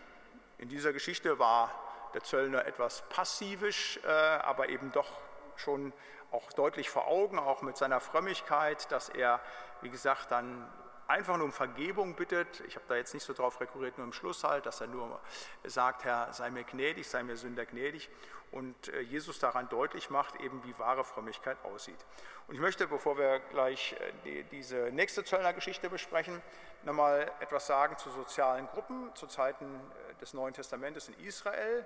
[0.58, 1.72] In dieser Geschichte war
[2.14, 5.10] der Zöllner etwas passivisch, äh, aber eben doch
[5.56, 5.94] schon
[6.32, 9.40] auch deutlich vor Augen, auch mit seiner Frömmigkeit, dass er,
[9.82, 10.72] wie gesagt, dann
[11.10, 12.62] einfach nur um Vergebung bittet.
[12.68, 15.20] Ich habe da jetzt nicht so drauf rekurriert, nur im Schluss halt, dass er nur
[15.64, 18.10] sagt, Herr, sei mir gnädig, sei mir Sünder gnädig.
[18.52, 22.04] Und äh, Jesus daran deutlich macht, eben wie wahre Frömmigkeit aussieht.
[22.48, 26.42] Und ich möchte, bevor wir gleich äh, die, diese nächste Zöllnergeschichte besprechen,
[26.84, 31.86] nochmal etwas sagen zu sozialen Gruppen zu Zeiten äh, des Neuen Testamentes in Israel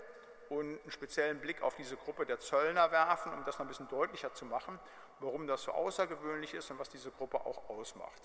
[0.50, 3.90] und einen speziellen Blick auf diese Gruppe der Zöllner werfen, um das noch ein bisschen
[3.90, 4.80] deutlicher zu machen,
[5.20, 8.22] warum das so außergewöhnlich ist und was diese Gruppe auch ausmacht.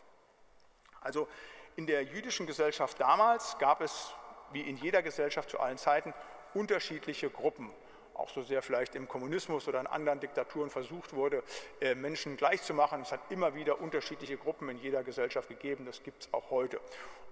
[1.00, 1.28] Also
[1.76, 4.12] in der jüdischen Gesellschaft damals gab es,
[4.52, 6.12] wie in jeder Gesellschaft zu allen Zeiten,
[6.54, 7.70] unterschiedliche Gruppen.
[8.14, 11.44] Auch so sehr vielleicht im Kommunismus oder in anderen Diktaturen versucht wurde,
[11.80, 13.02] äh, Menschen gleichzumachen.
[13.02, 15.86] Es hat immer wieder unterschiedliche Gruppen in jeder Gesellschaft gegeben.
[15.86, 16.80] Das gibt es auch heute.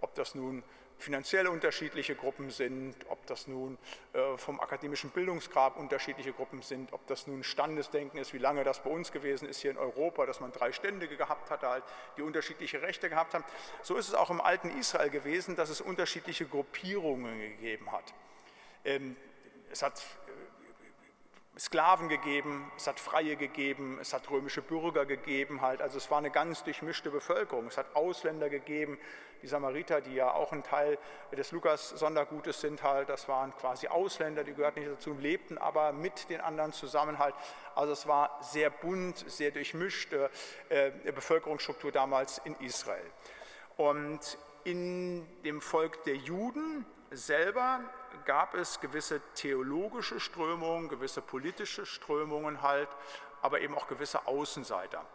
[0.01, 0.63] Ob das nun
[0.99, 3.79] finanziell unterschiedliche Gruppen sind, ob das nun
[4.13, 8.83] äh, vom akademischen Bildungsgrad unterschiedliche Gruppen sind, ob das nun Standesdenken ist, wie lange das
[8.83, 11.85] bei uns gewesen ist hier in Europa, dass man drei Ständige gehabt hatte, halt,
[12.17, 13.45] die unterschiedliche Rechte gehabt haben.
[13.83, 18.15] So ist es auch im alten Israel gewesen, dass es unterschiedliche Gruppierungen gegeben hat.
[18.85, 19.17] Ähm,
[19.71, 20.03] es hat
[21.59, 25.81] Sklaven gegeben, es hat Freie gegeben, es hat römische Bürger gegeben, halt.
[25.81, 27.67] also es war eine ganz durchmischte Bevölkerung.
[27.69, 28.99] Es hat Ausländer gegeben,
[29.47, 30.99] die Samariter, die ja auch ein Teil
[31.31, 33.09] des Lukas-Sondergutes sind, halt.
[33.09, 37.21] das waren quasi Ausländer, die gehörten nicht dazu, lebten aber mit den anderen zusammen.
[37.21, 37.37] Halt.
[37.77, 40.31] Also es war sehr bunt, sehr durchmischte
[40.69, 43.09] äh, Bevölkerungsstruktur damals in Israel.
[43.77, 47.79] Und in dem Volk der Juden selber
[48.25, 52.89] gab es gewisse theologische Strömungen, gewisse politische Strömungen halt,
[53.43, 55.07] aber eben auch gewisse Außenseiter.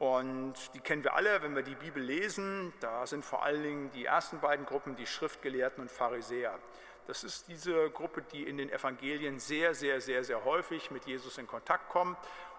[0.00, 2.72] Und die kennen wir alle, wenn wir die Bibel lesen.
[2.80, 6.58] Da sind vor allen Dingen die ersten beiden Gruppen, die Schriftgelehrten und Pharisäer.
[7.06, 11.36] Das ist diese Gruppe, die in den Evangelien sehr, sehr, sehr, sehr häufig mit Jesus
[11.36, 12.16] in Kontakt kommt,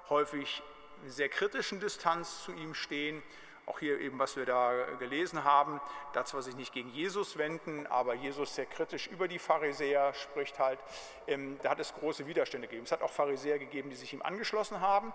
[0.09, 0.61] häufig
[1.03, 3.23] in sehr kritischen Distanz zu ihm stehen
[3.71, 5.79] auch hier eben, was wir da gelesen haben,
[6.13, 10.59] da zwar sich nicht gegen Jesus wenden, aber Jesus sehr kritisch über die Pharisäer spricht
[10.59, 10.79] halt,
[11.27, 12.85] ähm, da hat es große Widerstände gegeben.
[12.85, 15.13] Es hat auch Pharisäer gegeben, die sich ihm angeschlossen haben,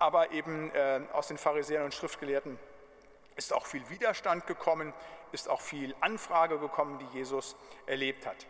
[0.00, 2.58] aber eben äh, aus den Pharisäern und Schriftgelehrten
[3.36, 4.92] ist auch viel Widerstand gekommen,
[5.30, 7.54] ist auch viel Anfrage gekommen, die Jesus
[7.86, 8.46] erlebt hat.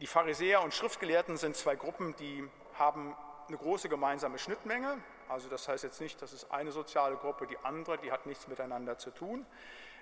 [0.00, 3.14] Die Pharisäer und Schriftgelehrten sind zwei Gruppen, die haben
[3.48, 4.98] eine große gemeinsame Schnittmenge.
[5.28, 8.46] Also das heißt jetzt nicht, das ist eine soziale Gruppe, die andere, die hat nichts
[8.46, 9.44] miteinander zu tun.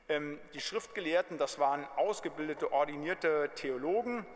[0.09, 4.27] Ähm, die Schriftgelehrten, das waren ausgebildete, ordinierte Theologen,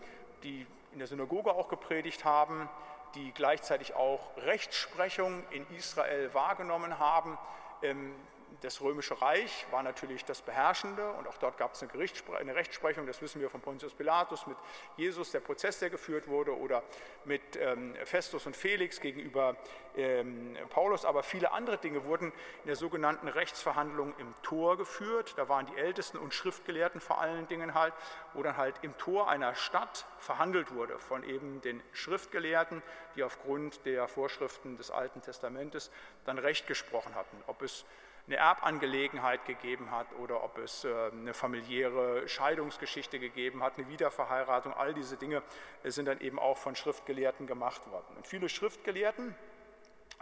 [0.42, 2.68] die in der Synagoge auch gepredigt haben,
[3.14, 7.38] die gleichzeitig auch Rechtsprechung in Israel wahrgenommen haben,
[7.82, 8.14] ähm,
[8.60, 11.92] das Römische Reich war natürlich das Beherrschende und auch dort gab es eine,
[12.38, 14.56] eine, Rechtsprechung, das wissen wir von Pontius Pilatus mit
[14.96, 16.82] Jesus, der Prozess, der geführt wurde, oder
[17.24, 19.56] mit ähm, Festus und Felix gegenüber
[19.96, 21.04] ähm, Paulus.
[21.04, 22.32] Aber viele andere Dinge wurden
[22.62, 25.34] in der sogenannten Rechtsverhandlung im Tor geführt.
[25.36, 27.94] Da waren die Ältesten und Schriftgelehrten vor allen Dingen halt,
[28.34, 32.82] wo dann halt im Tor einer Stadt verhandelt wurde von eben den Schriftgelehrten,
[33.16, 35.90] die aufgrund der Vorschriften des Alten Testamentes
[36.24, 37.36] dann Recht gesprochen hatten.
[37.46, 37.84] Ob es
[38.30, 44.72] eine Erbangelegenheit gegeben hat oder ob es äh, eine familiäre Scheidungsgeschichte gegeben hat, eine Wiederverheiratung.
[44.72, 45.42] All diese Dinge
[45.82, 48.16] äh, sind dann eben auch von Schriftgelehrten gemacht worden.
[48.16, 49.34] Und viele Schriftgelehrten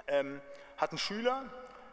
[0.06, 0.40] ähm,
[0.78, 1.44] hatten Schüler,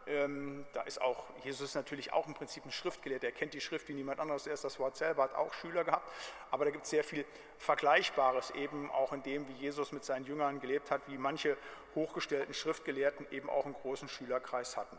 [0.07, 3.25] Ähm, da ist auch Jesus natürlich auch im Prinzip ein Schriftgelehrter.
[3.25, 4.45] Er kennt die Schrift wie niemand anderes.
[4.45, 6.07] Er ist das Wort selber, hat auch Schüler gehabt.
[6.51, 7.25] Aber da gibt es sehr viel
[7.57, 11.57] Vergleichbares eben auch in dem, wie Jesus mit seinen Jüngern gelebt hat, wie manche
[11.95, 14.95] hochgestellten Schriftgelehrten eben auch einen großen Schülerkreis hatten.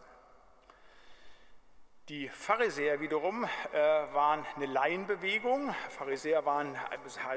[2.09, 5.75] Die Pharisäer wiederum äh, waren eine Laienbewegung.
[5.89, 6.79] Pharisäer waren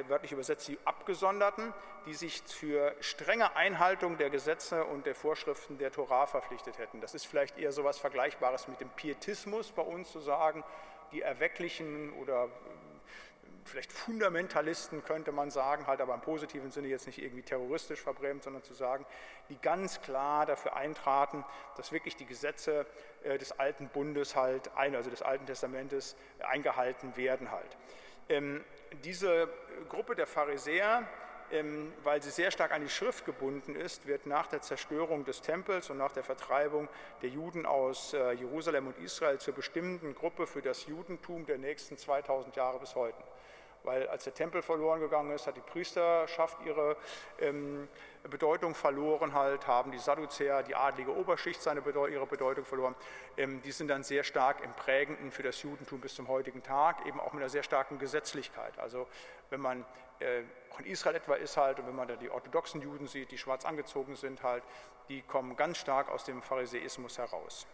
[0.08, 1.74] wörtlich übersetzt die Abgesonderten,
[2.06, 7.02] die sich für strenge Einhaltung der Gesetze und der Vorschriften der Torah verpflichtet hätten.
[7.02, 10.64] Das ist vielleicht eher so etwas Vergleichbares mit dem Pietismus bei uns zu sagen,
[11.14, 12.48] die Erwecklichen oder
[13.70, 18.44] vielleicht Fundamentalisten könnte man sagen, halt aber im positiven Sinne jetzt nicht irgendwie terroristisch verbrämt,
[18.44, 19.06] sondern zu sagen,
[19.50, 21.46] die ganz klar dafür eintraten,
[21.78, 22.86] dass wirklich die Gesetze
[23.24, 27.78] äh, des alten Bundes halt, also des Alten Testamentes, eingehalten werden halt.
[28.28, 28.64] Ähm,
[29.04, 29.50] diese
[29.88, 31.08] Gruppe der Pharisäer,
[31.52, 35.42] ähm, weil sie sehr stark an die Schrift gebunden ist, wird nach der Zerstörung des
[35.42, 36.88] Tempels und nach der Vertreibung
[37.22, 41.98] der Juden aus äh, Jerusalem und Israel zur bestimmten Gruppe für das Judentum der nächsten
[41.98, 43.18] 2000 Jahre bis heute
[43.90, 46.96] weil als der Tempel verloren gegangen ist, hat die Priesterschaft ihre
[47.40, 47.88] ähm,
[48.30, 52.94] Bedeutung verloren, halt, haben die Sadduzäer, die adlige Oberschicht seine Bedeutung, ihre Bedeutung verloren.
[53.36, 57.04] Ähm, die sind dann sehr stark im Prägenden für das Judentum bis zum heutigen Tag,
[57.08, 58.78] eben auch mit einer sehr starken Gesetzlichkeit.
[58.78, 59.08] Also
[59.50, 59.84] wenn man
[60.20, 63.32] äh, auch in Israel etwa ist halt und wenn man da die orthodoxen Juden sieht,
[63.32, 64.64] die schwarz angezogen sind halt,
[65.08, 67.66] die kommen ganz stark aus dem Pharisäismus heraus.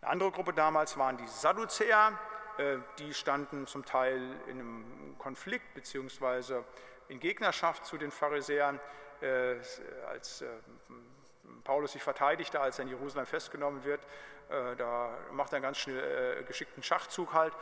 [0.00, 2.18] Eine andere Gruppe damals waren die Sadduzäer,
[2.98, 6.62] die standen zum Teil in einem Konflikt bzw.
[7.08, 8.80] in Gegnerschaft zu den Pharisäern,
[9.20, 9.56] äh,
[10.06, 10.46] als äh,
[11.64, 14.00] Paulus sich verteidigte, als er in Jerusalem festgenommen wird.
[14.48, 17.52] Da macht er einen ganz schnell geschickten Schachzug halt,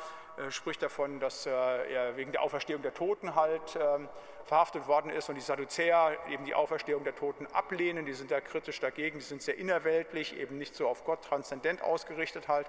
[0.50, 4.06] spricht davon, dass er wegen der Auferstehung der Toten halt ähm,
[4.44, 8.42] verhaftet worden ist und die Sadduzäer eben die Auferstehung der Toten ablehnen, die sind da
[8.42, 12.66] kritisch dagegen, die sind sehr innerweltlich, eben nicht so auf Gott transzendent ausgerichtet halt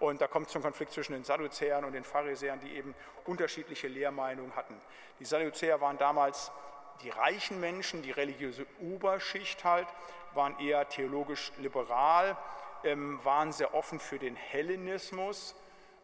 [0.00, 2.94] und da kommt es zum Konflikt zwischen den Sadduzäern und den Pharisäern, die eben
[3.26, 4.80] unterschiedliche Lehrmeinungen hatten.
[5.18, 6.50] Die Sadduzäer waren damals
[7.02, 9.86] die reichen Menschen, die religiöse Oberschicht halt,
[10.34, 12.36] waren eher theologisch liberal,
[12.84, 15.54] ähm, waren sehr offen für den Hellenismus.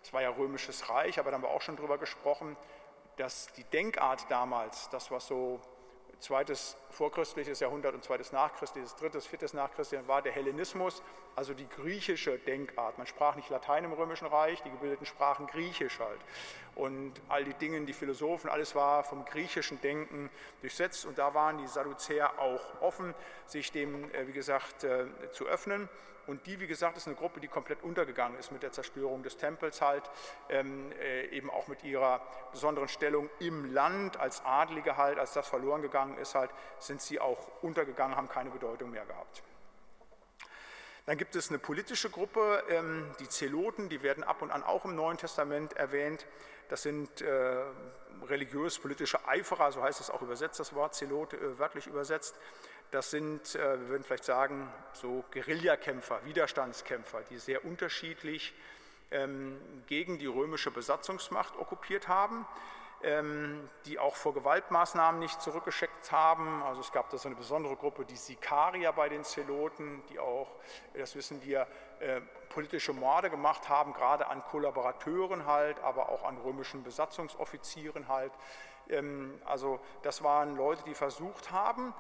[0.03, 2.57] Es war ja römisches Reich, aber da haben wir auch schon drüber gesprochen
[3.17, 5.61] dass die Denkart damals, das was so
[6.19, 11.03] zweites vorchristliches Jahrhundert und zweites nachchristliches, drittes, viertes nachchristliches war der Hellenismus,
[11.37, 12.97] also die griechische Denkart.
[12.97, 16.21] Man sprach nicht Latein im Römischen Reich, die Gebildeten sprachen Griechisch halt.
[16.75, 20.31] Und all die Dinge, die Philosophen, alles war vom griechischen Denken
[20.61, 21.05] durchsetzt.
[21.05, 23.15] Und da waren die Sadduzäer auch offen,
[23.47, 25.89] sich dem, äh, wie gesagt, äh, zu öffnen.
[26.27, 29.37] Und die, wie gesagt, ist eine Gruppe, die komplett untergegangen ist mit der Zerstörung des
[29.37, 30.11] Tempels halt,
[30.49, 35.47] ähm, äh, eben auch mit ihrer besonderen Stellung im Land als Adlige halt, als das
[35.49, 36.51] verloren gegangen ist halt,
[36.87, 39.43] sind sie auch untergegangen, haben keine Bedeutung mehr gehabt.
[41.07, 44.85] Dann gibt es eine politische Gruppe, ähm, die Zeloten, die werden ab und an auch
[44.87, 46.27] im Neuen Testament erwähnt.
[46.69, 47.63] Das sind äh,
[48.27, 52.37] religiös-politische Eiferer, so heißt es auch übersetzt, das Wort Zelot äh, wörtlich übersetzt.
[52.91, 58.55] Das sind, äh, wir würden vielleicht sagen, so Guerillakämpfer, Widerstandskämpfer, die sehr unterschiedlich
[59.11, 62.47] ähm, gegen die römische Besatzungsmacht okkupiert haben,
[63.85, 66.63] die auch vor Gewaltmaßnahmen nicht zurückgeschickt haben.
[66.63, 70.49] Also es gab da so eine besondere Gruppe, die Sikarier bei den Zeloten, die auch,
[70.95, 71.67] das wissen wir,
[72.01, 78.33] äh, politische Morde gemacht haben, gerade an Kollaborateuren halt, aber auch an römischen Besatzungsoffizieren halt.
[78.89, 81.93] Ähm, also das waren Leute, die versucht haben,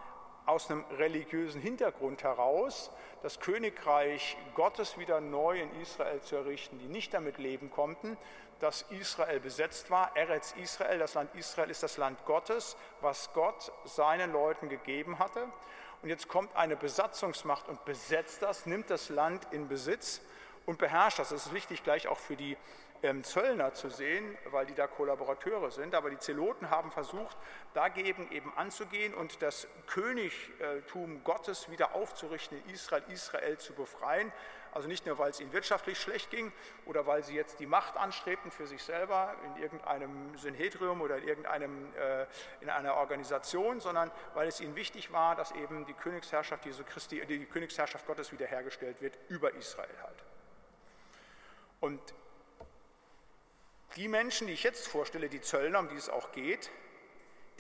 [0.46, 2.90] aus einem religiösen Hintergrund heraus
[3.22, 8.18] das Königreich Gottes wieder neu in Israel zu errichten, die nicht damit leben konnten,
[8.64, 10.16] dass Israel besetzt war.
[10.16, 15.42] Eretz Israel, das Land Israel ist das Land Gottes, was Gott seinen Leuten gegeben hatte.
[16.00, 20.22] Und jetzt kommt eine Besatzungsmacht und besetzt das, nimmt das Land in Besitz
[20.64, 21.28] und beherrscht das.
[21.28, 22.56] Das ist wichtig gleich auch für die
[23.02, 25.94] ähm, Zöllner zu sehen, weil die da Kollaborateure sind.
[25.94, 27.36] Aber die Zeloten haben versucht,
[27.74, 34.32] dagegen eben anzugehen und das Königtum Gottes wieder aufzurichten in Israel, Israel zu befreien.
[34.74, 36.52] Also nicht nur, weil es ihnen wirtschaftlich schlecht ging
[36.84, 41.28] oder weil sie jetzt die Macht anstrebten für sich selber in irgendeinem Synhedrium oder in,
[41.28, 42.26] irgendeinem, äh,
[42.60, 47.24] in einer Organisation, sondern weil es ihnen wichtig war, dass eben die Königsherrschaft Jesu Christi,
[47.24, 50.24] die Königsherrschaft Gottes wiederhergestellt wird über Israel halt.
[51.78, 52.00] Und
[53.94, 56.72] die Menschen, die ich jetzt vorstelle, die Zöllner, um die es auch geht,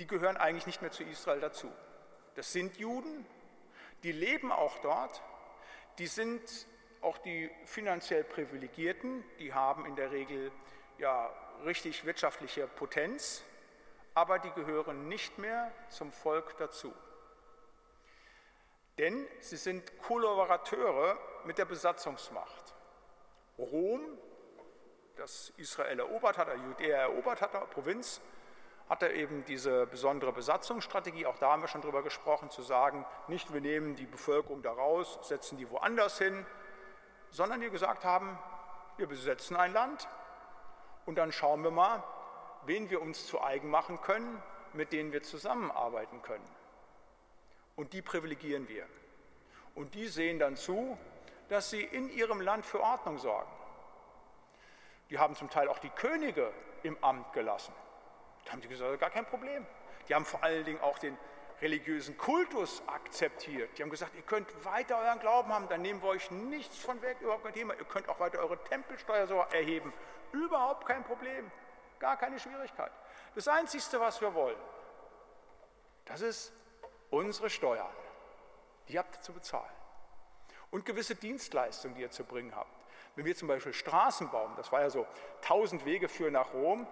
[0.00, 1.70] die gehören eigentlich nicht mehr zu Israel dazu.
[2.34, 3.24] Das sind Juden,
[4.02, 5.22] die leben auch dort,
[5.98, 6.66] die sind
[7.04, 10.50] auch die finanziell Privilegierten, die haben in der Regel
[10.98, 11.30] ja
[11.64, 13.42] richtig wirtschaftliche Potenz,
[14.14, 16.92] aber die gehören nicht mehr zum Volk dazu.
[18.98, 22.74] Denn sie sind Kollaborateure mit der Besatzungsmacht.
[23.58, 24.00] Rom,
[25.16, 28.20] das Israel erobert hat, Judäa erobert hat, Provinz,
[28.88, 33.52] hatte eben diese besondere Besatzungsstrategie, auch da haben wir schon drüber gesprochen, zu sagen, nicht
[33.52, 36.44] wir nehmen die Bevölkerung da raus, setzen die woanders hin,
[37.34, 38.38] sondern die gesagt haben,
[38.96, 40.06] wir besetzen ein Land
[41.04, 42.00] und dann schauen wir mal,
[42.64, 44.40] wen wir uns zu eigen machen können,
[44.72, 46.48] mit denen wir zusammenarbeiten können.
[47.74, 48.86] Und die privilegieren wir.
[49.74, 50.96] Und die sehen dann zu,
[51.48, 53.50] dass sie in ihrem Land für Ordnung sorgen.
[55.10, 56.52] Die haben zum Teil auch die Könige
[56.84, 57.74] im Amt gelassen.
[58.44, 59.66] Da haben die gesagt, gar kein Problem.
[60.08, 61.18] Die haben vor allen Dingen auch den
[61.60, 63.78] religiösen Kultus akzeptiert.
[63.78, 67.00] Die haben gesagt, ihr könnt weiter euren Glauben haben, dann nehmen wir euch nichts von
[67.02, 67.74] weg, überhaupt kein Thema.
[67.74, 69.92] Ihr könnt auch weiter eure Tempelsteuer so erheben.
[70.32, 71.50] Überhaupt kein Problem,
[71.98, 72.92] gar keine Schwierigkeit.
[73.34, 74.58] Das Einzige, was wir wollen,
[76.04, 76.52] das ist
[77.10, 77.94] unsere Steuern.
[78.88, 79.70] Die habt ihr zu bezahlen.
[80.70, 82.70] Und gewisse Dienstleistungen, die ihr zu bringen habt.
[83.14, 85.06] Wenn wir zum Beispiel Straßen bauen, das war ja so,
[85.40, 86.86] tausend Wege führen nach Rom.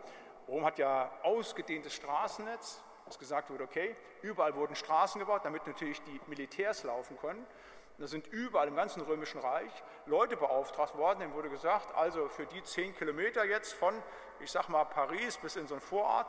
[0.47, 2.81] Rom hat ja ausgedehntes Straßennetz,
[3.13, 7.47] dass gesagt wurde, okay, überall wurden Straßen gebaut, damit natürlich die Militärs laufen können.
[7.99, 9.71] Da sind überall im ganzen Römischen Reich
[10.07, 13.95] Leute beauftragt worden, denen wurde gesagt, also für die zehn Kilometer jetzt von,
[14.41, 16.27] ich sag mal, Paris bis in so einen Vorort,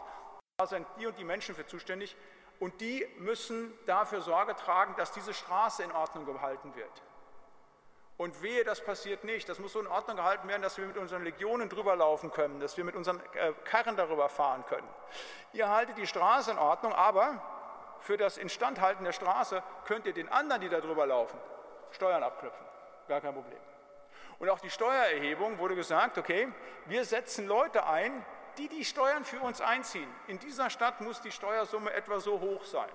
[0.57, 2.17] da sind die und die Menschen für zuständig
[2.59, 7.01] und die müssen dafür Sorge tragen, dass diese Straße in Ordnung gehalten wird.
[8.17, 9.49] Und wehe, das passiert nicht.
[9.49, 12.59] Das muss so in Ordnung gehalten werden, dass wir mit unseren Legionen drüber laufen können,
[12.59, 14.87] dass wir mit unseren äh, Karren darüber fahren können.
[15.51, 17.41] Ihr haltet die Straße in Ordnung, aber
[18.01, 21.39] für das Instandhalten der Straße könnt ihr den anderen, die da drüber laufen,
[21.91, 22.65] Steuern abknüpfen.
[23.07, 23.59] Gar kein Problem.
[24.39, 26.51] Und auch die Steuererhebung wurde gesagt, okay,
[26.85, 28.25] wir setzen Leute ein,
[28.57, 30.07] die die Steuern für uns einziehen.
[30.27, 32.89] In dieser Stadt muss die Steuersumme etwa so hoch sein.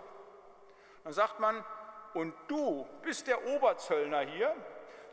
[1.05, 1.65] Dann sagt man,
[2.15, 4.55] und du bist der Oberzöllner hier,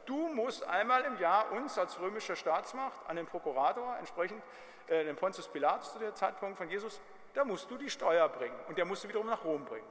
[0.06, 4.42] du musst einmal im Jahr uns als römische Staatsmacht an den Prokurator, entsprechend
[4.88, 7.02] äh, den Pontius Pilatus zu dem Zeitpunkt von Jesus,
[7.34, 9.88] da musst du die Steuer bringen und der musst du wiederum nach Rom bringen.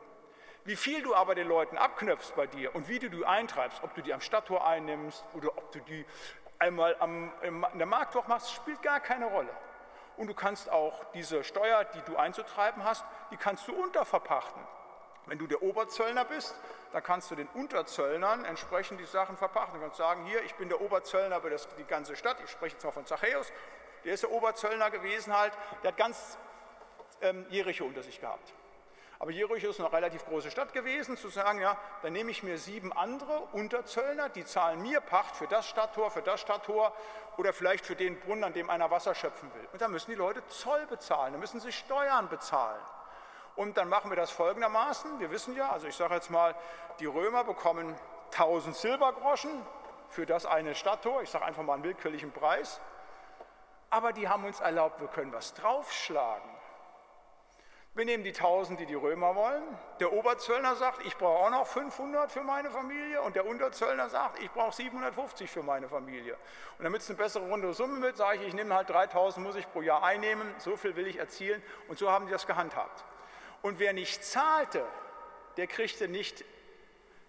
[0.65, 3.95] Wie viel du aber den Leuten abknöpfst bei dir und wie du die eintreibst, ob
[3.95, 6.07] du die am Stadttor einnimmst oder ob du die
[6.59, 9.51] einmal am, in der Marktwoche machst, spielt gar keine Rolle.
[10.17, 14.63] Und du kannst auch diese Steuer, die du einzutreiben hast, die kannst du unterverpachten.
[15.27, 16.55] Wenn du der Oberzöllner bist,
[16.93, 19.75] dann kannst du den Unterzöllnern entsprechend die Sachen verpachten.
[19.75, 22.77] Du kannst sagen, hier, ich bin der Oberzöllner über das, die ganze Stadt, ich spreche
[22.85, 23.53] mal von Zachäus,
[24.05, 26.39] der ist der Oberzöllner gewesen halt, der hat ganz
[27.23, 28.53] ähm, Jericho unter sich gehabt.
[29.19, 32.59] Aber Jericho ist eine relativ große Stadt gewesen, zu sagen, ja, dann nehme ich mir
[32.59, 36.95] sieben andere Unterzöllner, die zahlen mir Pacht für das Stadttor, für das Stadttor
[37.39, 39.67] oder vielleicht für den Brunnen, an dem einer Wasser schöpfen will.
[39.73, 42.81] Und dann müssen die Leute Zoll bezahlen, dann müssen sie Steuern bezahlen.
[43.57, 45.21] Und dann machen wir das folgendermaßen.
[45.21, 46.55] Wir wissen ja, also ich sage jetzt mal,
[46.99, 47.95] die Römer bekommen
[48.33, 49.65] 1000 Silbergroschen
[50.09, 51.23] für das eine Stadttor.
[51.23, 52.81] Ich sage einfach mal einen willkürlichen Preis.
[53.91, 56.51] Aber die haben uns erlaubt, wir können was draufschlagen.
[57.97, 59.63] Wir nehmen die 1000, die die Römer wollen.
[60.01, 63.23] Der Oberzöllner sagt, ich brauche auch noch 500 für meine Familie.
[63.23, 66.37] Und der Unterzöllner sagt, ich brauche 750 für meine Familie.
[66.79, 69.55] Und damit es eine bessere runde Summe wird, sage ich, ich nehme halt 3000, muss
[69.55, 70.53] ich pro Jahr einnehmen.
[70.59, 71.63] So viel will ich erzielen.
[71.87, 73.05] Und so haben die das gehandhabt.
[73.65, 74.85] Und wer nicht zahlte,
[75.57, 76.45] der kriegte nicht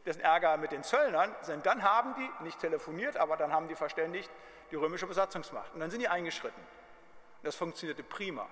[0.05, 3.75] den Ärger mit den Zöllnern, sondern dann haben die, nicht telefoniert, aber dann haben die
[3.75, 4.29] verständigt,
[4.69, 5.73] die römische Besatzungsmacht.
[5.73, 6.59] Und dann sind die eingeschritten.
[6.59, 8.49] Und das funktionierte prima.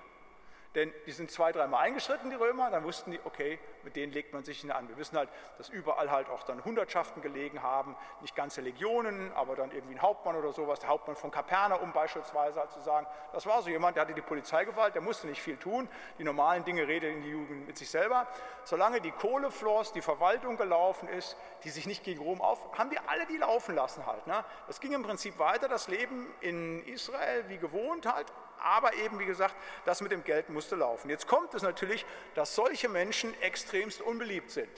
[0.76, 4.34] Denn die sind zwei, dreimal eingeschritten, die Römer, dann wussten die, okay, mit denen legt
[4.34, 4.90] man sich nicht an.
[4.90, 9.56] Wir wissen halt, dass überall halt auch dann Hundertschaften gelegen haben, nicht ganze Legionen, aber
[9.56, 13.46] dann irgendwie ein Hauptmann oder sowas, der Hauptmann von Kapernaum beispielsweise, halt zu sagen, das
[13.46, 16.88] war so jemand, der hatte die Polizeigewalt, der musste nicht viel tun, die normalen Dinge
[16.88, 18.28] redet in die Jugend mit sich selber.
[18.64, 22.90] Solange die Kohle floss, die Verwaltung gelaufen ist, die sich nicht gegen Rom auf, haben
[22.90, 24.26] die alle die laufen lassen halt.
[24.26, 24.44] Ne?
[24.66, 29.26] Das ging im Prinzip weiter, das Leben in Israel wie gewohnt halt, aber eben, wie
[29.26, 31.10] gesagt, das mit dem Geld musste laufen.
[31.10, 34.70] Jetzt kommt es natürlich, dass solche Menschen extremst unbeliebt sind.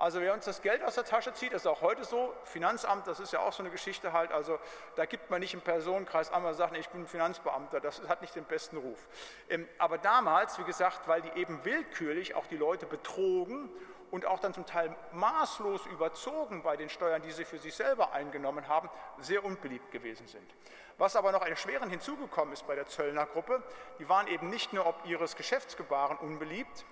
[0.00, 3.18] Also wer uns das Geld aus der Tasche zieht, ist auch heute so, Finanzamt, das
[3.18, 4.60] ist ja auch so eine Geschichte halt, also
[4.94, 8.44] da gibt man nicht im Personenkreis einmal sagen, ich bin Finanzbeamter, das hat nicht den
[8.44, 9.08] besten Ruf.
[9.48, 13.70] Ähm, aber damals, wie gesagt, weil die eben willkürlich auch die Leute betrogen
[14.10, 18.12] und auch dann zum Teil maßlos überzogen bei den Steuern, die sie für sich selber
[18.12, 18.88] eingenommen haben,
[19.18, 20.54] sehr unbeliebt gewesen sind.
[20.96, 23.62] Was aber noch erschwerend hinzugekommen ist bei der Zöllnergruppe,
[23.98, 26.84] die waren eben nicht nur ob ihres Geschäftsgebaren unbeliebt,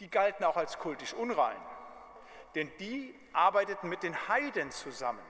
[0.00, 1.60] die galten auch als kultisch unrein.
[2.54, 5.22] Denn die arbeiteten mit den Heiden zusammen.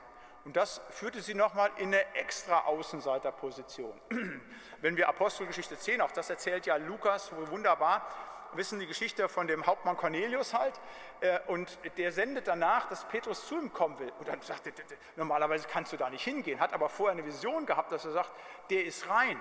[0.44, 3.98] Und das führte sie nochmal in eine extra Außenseiterposition.
[4.80, 8.06] Wenn wir Apostelgeschichte 10, auch das erzählt ja Lukas wunderbar,
[8.54, 10.80] wissen die Geschichte von dem Hauptmann Cornelius halt.
[11.20, 14.12] Äh, und der sendet danach, dass Petrus zu ihm kommen will.
[14.18, 14.72] Und dann sagt er,
[15.16, 16.60] normalerweise kannst du da nicht hingehen.
[16.60, 18.32] Hat aber vorher eine Vision gehabt, dass er sagt,
[18.70, 19.40] der ist rein.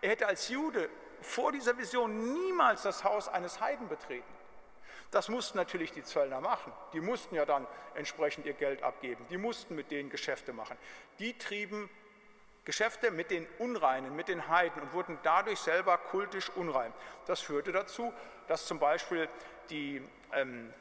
[0.00, 0.88] Er hätte als Jude
[1.20, 4.32] vor dieser Vision niemals das Haus eines Heiden betreten.
[5.12, 6.72] Das mussten natürlich die Zöllner machen.
[6.94, 9.24] Die mussten ja dann entsprechend ihr Geld abgeben.
[9.28, 10.76] Die mussten mit denen Geschäfte machen.
[11.18, 11.90] Die trieben
[12.64, 16.92] Geschäfte mit den Unreinen, mit den Heiden und wurden dadurch selber kultisch unrein.
[17.26, 18.12] Das führte dazu,
[18.46, 19.28] dass zum Beispiel
[19.70, 20.72] die ähm,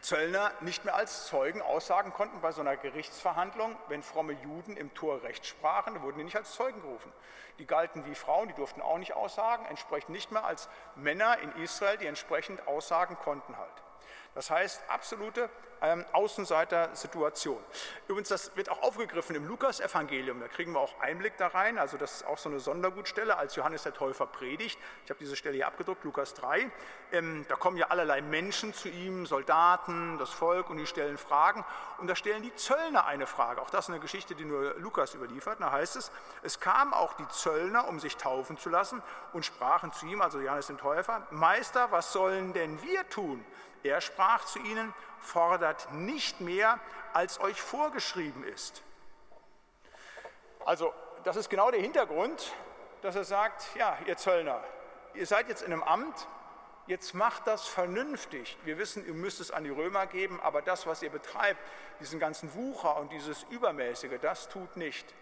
[0.00, 4.94] Zöllner nicht mehr als Zeugen aussagen konnten bei so einer Gerichtsverhandlung, wenn fromme Juden im
[4.94, 7.12] Tor Recht sprachen, wurden die nicht als Zeugen gerufen.
[7.58, 11.50] Die galten wie Frauen, die durften auch nicht aussagen, entsprechend nicht mehr als Männer in
[11.62, 13.82] Israel, die entsprechend aussagen konnten halt.
[14.34, 15.50] Das heißt, absolute
[15.82, 17.58] ähm, Außenseiter-Situation.
[18.08, 20.40] Übrigens, das wird auch aufgegriffen im Lukas-Evangelium.
[20.40, 21.78] Da kriegen wir auch Einblick da rein.
[21.78, 24.78] Also, das ist auch so eine Sondergutstelle, als Johannes der Täufer predigt.
[25.04, 26.70] Ich habe diese Stelle hier abgedruckt, Lukas 3.
[27.12, 31.64] Ähm, da kommen ja allerlei Menschen zu ihm, Soldaten, das Volk, und die stellen Fragen.
[31.98, 33.62] Und da stellen die Zöllner eine Frage.
[33.62, 35.60] Auch das ist eine Geschichte, die nur Lukas überliefert.
[35.60, 36.10] Da heißt es:
[36.42, 39.02] Es kamen auch die Zöllner, um sich taufen zu lassen,
[39.32, 43.44] und sprachen zu ihm, also Johannes den Täufer: Meister, was sollen denn wir tun?
[43.82, 46.80] Er sprach zu ihnen, fordert nicht mehr,
[47.12, 48.82] als euch vorgeschrieben ist.
[50.64, 50.92] Also
[51.24, 52.52] das ist genau der Hintergrund,
[53.02, 54.62] dass er sagt, ja, ihr Zöllner,
[55.14, 56.26] ihr seid jetzt in einem Amt,
[56.86, 58.58] jetzt macht das vernünftig.
[58.64, 61.60] Wir wissen, ihr müsst es an die Römer geben, aber das, was ihr betreibt,
[62.00, 65.14] diesen ganzen Wucher und dieses Übermäßige, das tut nicht.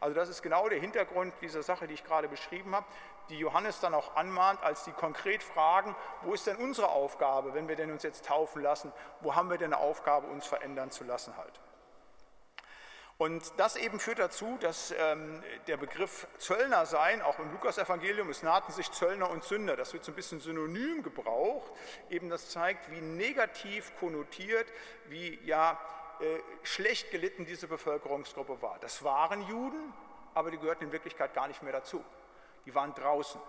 [0.00, 2.86] Also das ist genau der Hintergrund dieser Sache, die ich gerade beschrieben habe
[3.28, 7.68] die Johannes dann auch anmahnt, als die konkret fragen, wo ist denn unsere Aufgabe, wenn
[7.68, 11.04] wir denn uns jetzt taufen lassen, wo haben wir denn eine Aufgabe, uns verändern zu
[11.04, 11.60] lassen halt.
[13.18, 18.42] Und das eben führt dazu, dass ähm, der Begriff Zöllner sein, auch im Lukas-Evangelium, es
[18.42, 21.72] nahten sich Zöllner und Sünder, das wird so ein bisschen synonym gebraucht,
[22.10, 24.66] eben das zeigt, wie negativ konnotiert,
[25.06, 25.80] wie ja
[26.20, 28.78] äh, schlecht gelitten diese Bevölkerungsgruppe war.
[28.80, 29.92] Das waren Juden,
[30.34, 32.04] aber die gehörten in Wirklichkeit gar nicht mehr dazu
[32.66, 33.40] die waren draußen.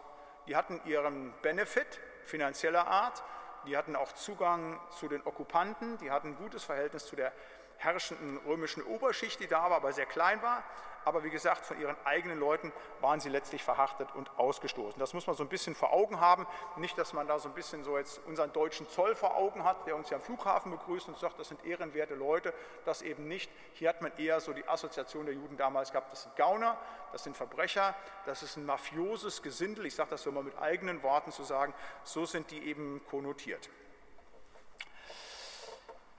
[0.48, 3.24] Die hatten ihren Benefit finanzieller Art,
[3.66, 7.34] die hatten auch Zugang zu den Okkupanten, die hatten ein gutes Verhältnis zu der
[7.78, 10.64] herrschenden römischen Oberschicht, die da war, aber sehr klein war.
[11.08, 15.00] Aber wie gesagt, von ihren eigenen Leuten waren sie letztlich verhaftet und ausgestoßen.
[15.00, 16.46] Das muss man so ein bisschen vor Augen haben.
[16.76, 19.88] Nicht, dass man da so ein bisschen so jetzt unseren deutschen Zoll vor Augen hat,
[19.88, 22.54] der uns ja am Flughafen begrüßt und sagt, das sind ehrenwerte Leute.
[22.84, 23.50] Das eben nicht.
[23.72, 26.78] Hier hat man eher so die Assoziation der Juden damals gehabt, das sind Gauner,
[27.14, 29.86] das sind Verbrecher, das ist ein mafioses Gesindel.
[29.86, 31.74] Ich sage das so mal mit eigenen Worten zu sagen.
[32.04, 33.70] So sind die eben konnotiert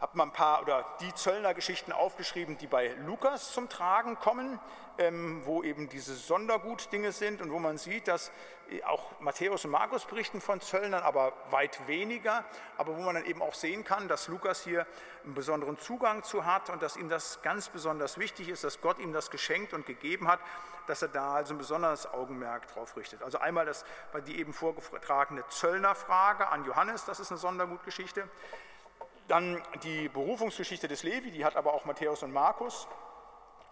[0.00, 4.60] habe mal ein paar oder die Zöllner-Geschichten aufgeschrieben, die bei Lukas zum Tragen kommen,
[4.96, 8.30] ähm, wo eben diese Sondergutdinge sind und wo man sieht, dass
[8.70, 12.44] äh, auch Matthäus und Markus berichten von Zöllnern, aber weit weniger,
[12.76, 14.86] aber wo man dann eben auch sehen kann, dass Lukas hier
[15.24, 19.00] einen besonderen Zugang zu hat und dass ihm das ganz besonders wichtig ist, dass Gott
[19.00, 20.38] ihm das geschenkt und gegeben hat,
[20.86, 23.22] dass er da also ein besonderes Augenmerk drauf richtet.
[23.22, 23.84] Also einmal das,
[24.26, 28.28] die eben vorgetragene Zöllnerfrage an Johannes, das ist eine Sondergutgeschichte.
[29.28, 32.88] Dann die Berufungsgeschichte des Levi, die hat aber auch Matthäus und Markus.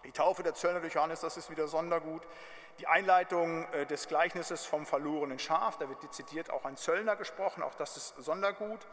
[0.05, 2.21] Die Taufe der Zöllner durch Johannes, das ist wieder Sondergut.
[2.77, 7.63] Die Einleitung äh, des Gleichnisses vom verlorenen Schaf, da wird dezidiert auch ein Zöllner gesprochen,
[7.63, 8.87] auch das ist Sondergut.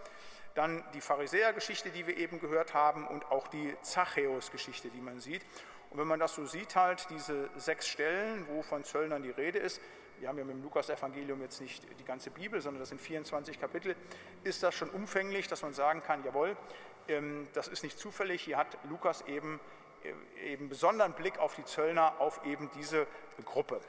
[0.54, 5.44] Dann die Pharisäergeschichte, die wir eben gehört haben, und auch die Zachäus-Geschichte, die man sieht.
[5.90, 9.58] Und wenn man das so sieht, halt diese sechs Stellen, wo von Zöllnern die Rede
[9.58, 9.82] ist,
[10.20, 13.60] wir haben ja mit dem Lukas-Evangelium jetzt nicht die ganze Bibel, sondern das sind 24
[13.60, 13.96] Kapitel,
[14.42, 16.56] ist das schon umfänglich, dass man sagen kann, jawohl,
[17.08, 19.60] ähm, das ist nicht zufällig, hier hat Lukas eben,
[20.04, 23.06] äh, eben besonderen Blick auf die Zöllner, auf eben diese
[23.44, 23.80] Gruppe.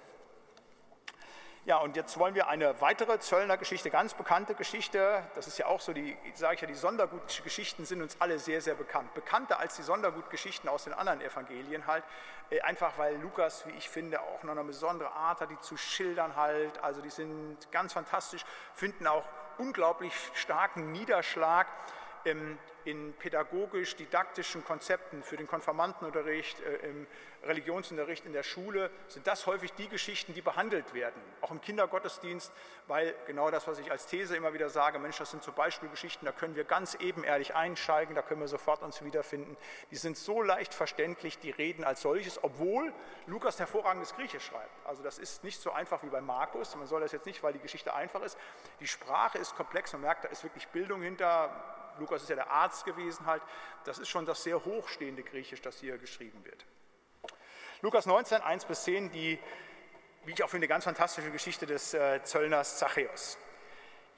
[1.68, 5.24] Ja, und jetzt wollen wir eine weitere Zöllner Geschichte, ganz bekannte Geschichte.
[5.34, 8.62] Das ist ja auch so, die, sage ich ja, die Sondergutgeschichten sind uns alle sehr,
[8.62, 9.12] sehr bekannt.
[9.16, 12.04] Bekannter als die Sondergutgeschichten aus den anderen Evangelien halt.
[12.52, 15.76] Äh, einfach weil Lukas, wie ich finde, auch noch eine besondere Art hat, die zu
[15.76, 16.78] schildern halt.
[16.84, 18.46] Also die sind ganz fantastisch,
[18.76, 21.66] finden auch unglaublich starken Niederschlag
[22.26, 27.08] in pädagogisch-didaktischen Konzepten für den Konfirmandenunterricht, äh, im
[27.44, 31.22] Religionsunterricht in der Schule, sind das häufig die Geschichten, die behandelt werden.
[31.42, 32.52] Auch im Kindergottesdienst,
[32.88, 36.26] weil genau das, was ich als These immer wieder sage, Mensch, das sind so Beispielgeschichten,
[36.26, 39.58] da können wir ganz ebenerdig einsteigen, da können wir sofort uns wiederfinden.
[39.92, 42.94] Die sind so leicht verständlich, die reden als solches, obwohl
[43.28, 44.86] Lukas hervorragendes Griechisch schreibt.
[44.86, 46.76] Also das ist nicht so einfach wie bei Markus.
[46.76, 48.38] Man soll das jetzt nicht, weil die Geschichte einfach ist.
[48.80, 52.52] Die Sprache ist komplex, man merkt, da ist wirklich Bildung hinter Lukas ist ja der
[52.52, 53.42] Arzt gewesen halt,
[53.84, 56.66] das ist schon das sehr hochstehende Griechisch, das hier geschrieben wird.
[57.82, 59.40] Lukas 19, 1 bis 10, die,
[60.26, 63.38] wie ich auch finde, ganz fantastische Geschichte des äh, Zöllners Zachäus.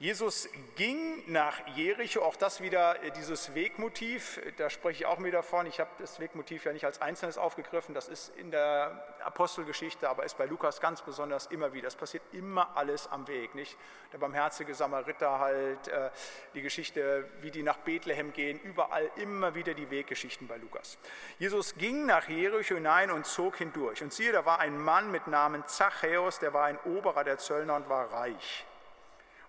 [0.00, 5.38] Jesus ging nach Jericho, auch das wieder äh, dieses Wegmotiv, da spreche ich auch wieder
[5.38, 5.66] davon.
[5.66, 10.22] Ich habe das Wegmotiv ja nicht als Einzelnes aufgegriffen, das ist in der Apostelgeschichte, aber
[10.22, 11.88] ist bei Lukas ganz besonders immer wieder.
[11.88, 13.76] Es passiert immer alles am Weg, nicht?
[14.12, 16.10] Der barmherzige Samariter halt, äh,
[16.54, 20.96] die Geschichte, wie die nach Bethlehem gehen, überall immer wieder die Weggeschichten bei Lukas.
[21.40, 24.00] Jesus ging nach Jericho hinein und zog hindurch.
[24.00, 27.74] Und siehe, da war ein Mann mit Namen Zachäus, der war ein Oberer der Zöllner
[27.74, 28.64] und war reich.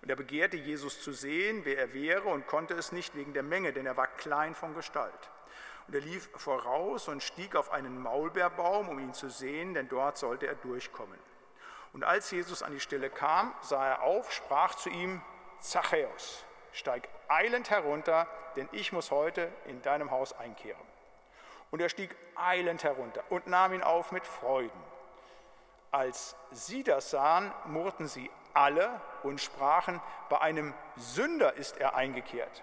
[0.02, 3.42] Und er begehrte Jesus zu sehen, wer er wäre, und konnte es nicht wegen der
[3.42, 5.30] Menge, denn er war klein von Gestalt.
[5.86, 10.16] Und er lief voraus und stieg auf einen Maulbeerbaum, um ihn zu sehen, denn dort
[10.16, 11.18] sollte er durchkommen.
[11.92, 15.20] Und als Jesus an die Stelle kam, sah er auf, sprach zu ihm,
[15.58, 18.26] Zachäus, steig eilend herunter,
[18.56, 20.80] denn ich muss heute in deinem Haus einkehren.
[21.70, 24.80] Und er stieg eilend herunter und nahm ihn auf mit Freuden.
[25.90, 32.62] Als sie das sahen, murrten sie alle und sprachen, bei einem Sünder ist er eingekehrt.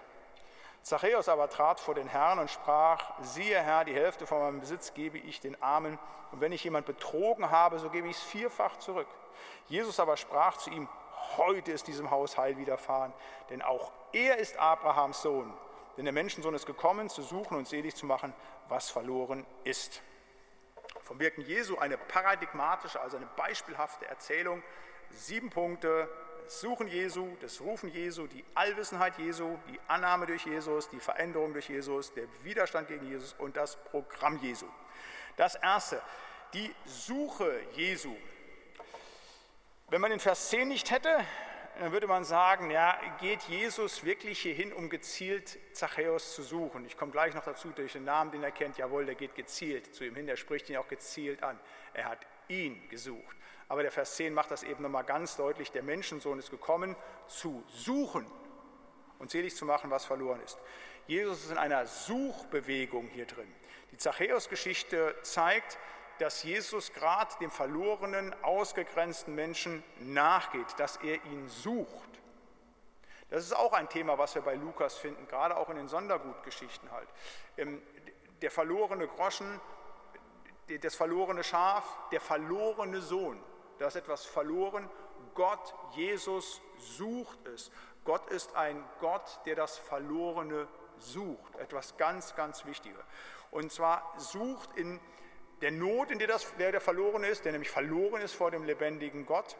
[0.82, 4.94] Zachäus aber trat vor den Herrn und sprach, siehe Herr, die Hälfte von meinem Besitz
[4.94, 5.98] gebe ich den Armen,
[6.30, 9.08] und wenn ich jemand betrogen habe, so gebe ich es vierfach zurück.
[9.68, 10.88] Jesus aber sprach zu ihm,
[11.36, 13.12] heute ist diesem Haus Heil widerfahren,
[13.50, 15.52] denn auch er ist Abrahams Sohn.
[15.96, 18.32] Denn der Menschensohn ist gekommen, zu suchen und selig zu machen,
[18.68, 20.02] was verloren ist.
[21.02, 24.62] Vom Wirken Jesu eine paradigmatische, also eine beispielhafte Erzählung
[25.10, 26.08] sieben Punkte,
[26.44, 31.52] das Suchen Jesu, das Rufen Jesu, die Allwissenheit Jesu, die Annahme durch Jesus, die Veränderung
[31.52, 34.66] durch Jesus, der Widerstand gegen Jesus und das Programm Jesu.
[35.36, 36.00] Das erste,
[36.54, 38.16] die Suche Jesu.
[39.90, 41.24] Wenn man den Vers 10 nicht hätte,
[41.78, 46.84] dann würde man sagen, ja, geht Jesus wirklich hierhin, um gezielt Zachäus zu suchen?
[46.86, 48.78] Ich komme gleich noch dazu durch den Namen, den er kennt.
[48.78, 51.58] Jawohl, der geht gezielt zu ihm hin, der spricht ihn auch gezielt an.
[51.94, 53.36] Er hat ihn gesucht.
[53.68, 55.70] Aber der Vers 10 macht das eben nochmal ganz deutlich.
[55.72, 56.96] Der Menschensohn ist gekommen,
[57.26, 58.26] zu suchen
[59.18, 60.58] und selig zu machen, was verloren ist.
[61.06, 63.52] Jesus ist in einer Suchbewegung hier drin.
[63.92, 65.78] Die Zachäus-Geschichte zeigt,
[66.18, 72.08] dass Jesus gerade dem verlorenen, ausgegrenzten Menschen nachgeht, dass er ihn sucht.
[73.30, 76.90] Das ist auch ein Thema, was wir bei Lukas finden, gerade auch in den Sondergutgeschichten
[76.90, 77.08] halt.
[77.56, 77.82] Ähm,
[78.40, 79.60] der verlorene Groschen,
[80.80, 83.42] das verlorene Schaf, der verlorene Sohn
[83.78, 84.88] da ist etwas verloren.
[85.34, 87.70] Gott, Jesus sucht es.
[88.04, 90.66] Gott ist ein Gott, der das Verlorene
[90.98, 91.56] sucht.
[91.56, 93.00] Etwas ganz, ganz Wichtiges.
[93.50, 95.00] Und zwar sucht in
[95.60, 98.64] der Not, in der, das, der der Verlorene ist, der nämlich verloren ist vor dem
[98.64, 99.56] lebendigen Gott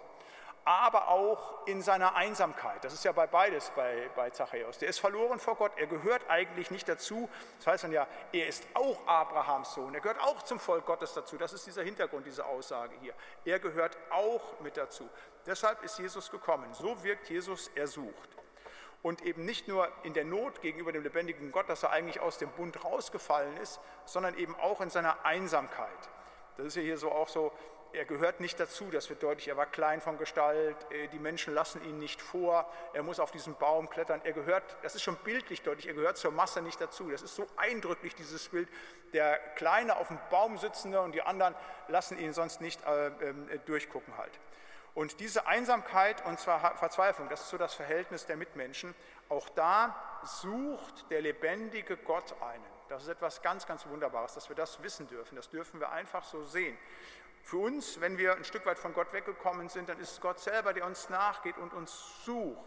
[0.69, 2.85] aber auch in seiner Einsamkeit.
[2.85, 4.77] Das ist ja bei beides bei, bei Zachäus.
[4.77, 7.31] Der ist verloren vor Gott, er gehört eigentlich nicht dazu.
[7.57, 11.15] Das heißt dann ja, er ist auch Abrahams Sohn, er gehört auch zum Volk Gottes
[11.15, 11.39] dazu.
[11.39, 13.15] Das ist dieser Hintergrund, diese Aussage hier.
[13.47, 15.09] Er gehört auch mit dazu.
[15.47, 16.75] Deshalb ist Jesus gekommen.
[16.75, 18.29] So wirkt Jesus, er sucht.
[19.01, 22.37] Und eben nicht nur in der Not gegenüber dem lebendigen Gott, dass er eigentlich aus
[22.37, 26.11] dem Bund rausgefallen ist, sondern eben auch in seiner Einsamkeit.
[26.59, 27.53] Das ist ja hier so auch so
[27.93, 31.55] er gehört nicht dazu, das wird deutlich, er war klein von Gestalt, äh, die Menschen
[31.55, 35.17] lassen ihn nicht vor, er muss auf diesen Baum klettern, er gehört, das ist schon
[35.17, 37.11] bildlich deutlich, er gehört zur Masse nicht dazu.
[37.11, 38.69] Das ist so eindrücklich, dieses Bild,
[39.13, 41.55] der Kleine auf dem Baum sitzende und die anderen
[41.89, 43.13] lassen ihn sonst nicht äh, äh,
[43.65, 44.39] durchgucken halt.
[44.95, 48.95] Und diese Einsamkeit und zwar Verzweiflung, das ist so das Verhältnis der Mitmenschen,
[49.29, 52.65] auch da sucht der lebendige Gott einen.
[52.89, 55.37] Das ist etwas ganz, ganz Wunderbares, dass wir das wissen dürfen.
[55.37, 56.77] Das dürfen wir einfach so sehen.
[57.49, 60.39] Für uns, wenn wir ein Stück weit von Gott weggekommen sind, dann ist es Gott
[60.39, 62.61] selber, der uns nachgeht und uns sucht.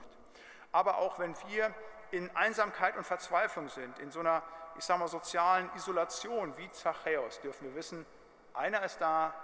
[0.72, 1.72] Aber auch wenn wir
[2.10, 4.42] in Einsamkeit und Verzweiflung sind, in so einer,
[4.80, 8.08] ich sage mal, sozialen Isolation wie Zachäus, dürfen wir wissen,
[8.56, 9.36] einer ist da,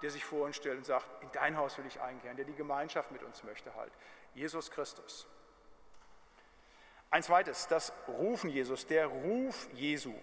[0.00, 2.54] der sich vor uns stellt und sagt, in dein Haus will ich einkehren, der die
[2.54, 3.92] Gemeinschaft mit uns möchte halt.
[4.32, 5.26] Jesus Christus.
[7.10, 10.14] Ein zweites, das Rufen Jesus, der Ruf Jesu.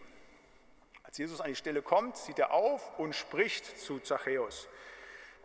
[1.04, 4.68] Als Jesus an die Stelle kommt, sieht er auf und spricht zu Zachäus.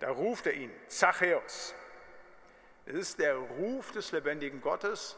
[0.01, 1.75] Da ruft er ihn, Zachäus.
[2.85, 5.17] Es ist der Ruf des lebendigen Gottes,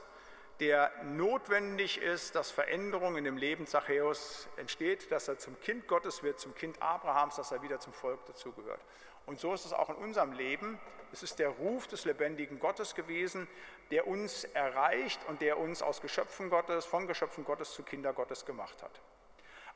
[0.60, 6.22] der notwendig ist, dass Veränderung in dem Leben Zachäus entsteht, dass er zum Kind Gottes
[6.22, 8.80] wird, zum Kind Abrahams, dass er wieder zum Volk dazugehört.
[9.26, 10.80] Und so ist es auch in unserem Leben.
[11.12, 13.46] Es ist der Ruf des lebendigen Gottes gewesen,
[13.90, 18.46] der uns erreicht und der uns aus Geschöpfen Gottes, von Geschöpfen Gottes zu Kinder Gottes
[18.46, 19.00] gemacht hat.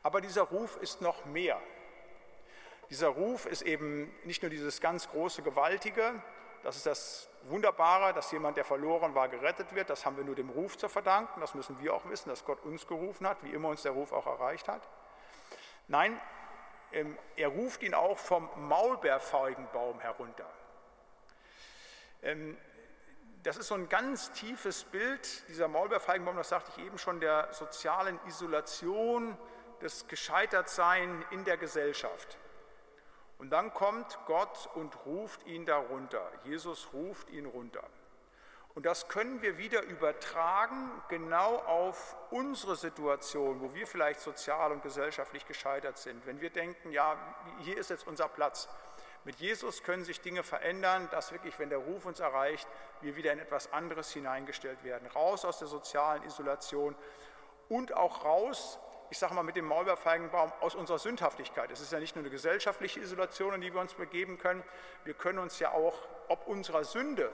[0.03, 1.61] Aber dieser Ruf ist noch mehr.
[2.90, 6.22] Dieser Ruf ist eben nicht nur dieses ganz große, gewaltige,
[6.62, 9.90] das ist das Wunderbare, dass jemand, der verloren war, gerettet wird.
[9.90, 11.40] Das haben wir nur dem Ruf zu verdanken.
[11.40, 14.12] Das müssen wir auch wissen, dass Gott uns gerufen hat, wie immer uns der Ruf
[14.12, 14.88] auch erreicht hat.
[15.88, 16.20] Nein,
[16.92, 20.48] ähm, er ruft ihn auch vom Maulbeerfeigenbaum herunter.
[22.22, 22.57] Ähm,
[23.42, 27.53] das ist so ein ganz tiefes Bild, dieser Maulbeerfeigenbaum, das sagte ich eben schon, der
[27.53, 29.36] sozialen Isolation,
[29.82, 32.38] des Gescheitertsein in der Gesellschaft.
[33.38, 36.30] Und dann kommt Gott und ruft ihn darunter.
[36.44, 37.82] Jesus ruft ihn runter.
[38.74, 44.82] Und das können wir wieder übertragen genau auf unsere Situation, wo wir vielleicht sozial und
[44.82, 46.24] gesellschaftlich gescheitert sind.
[46.26, 47.18] Wenn wir denken, ja,
[47.58, 48.68] hier ist jetzt unser Platz.
[49.24, 52.66] Mit Jesus können sich Dinge verändern, dass wirklich, wenn der Ruf uns erreicht,
[53.02, 55.06] wir wieder in etwas anderes hineingestellt werden.
[55.08, 56.96] Raus aus der sozialen Isolation
[57.68, 58.78] und auch raus,
[59.12, 61.70] ich sage mal mit dem Maulbeerfeigenbaum, aus unserer Sündhaftigkeit.
[61.70, 64.62] Es ist ja nicht nur eine gesellschaftliche Isolation, in die wir uns begeben können.
[65.04, 65.98] Wir können uns ja auch,
[66.28, 67.30] ob unserer Sünde,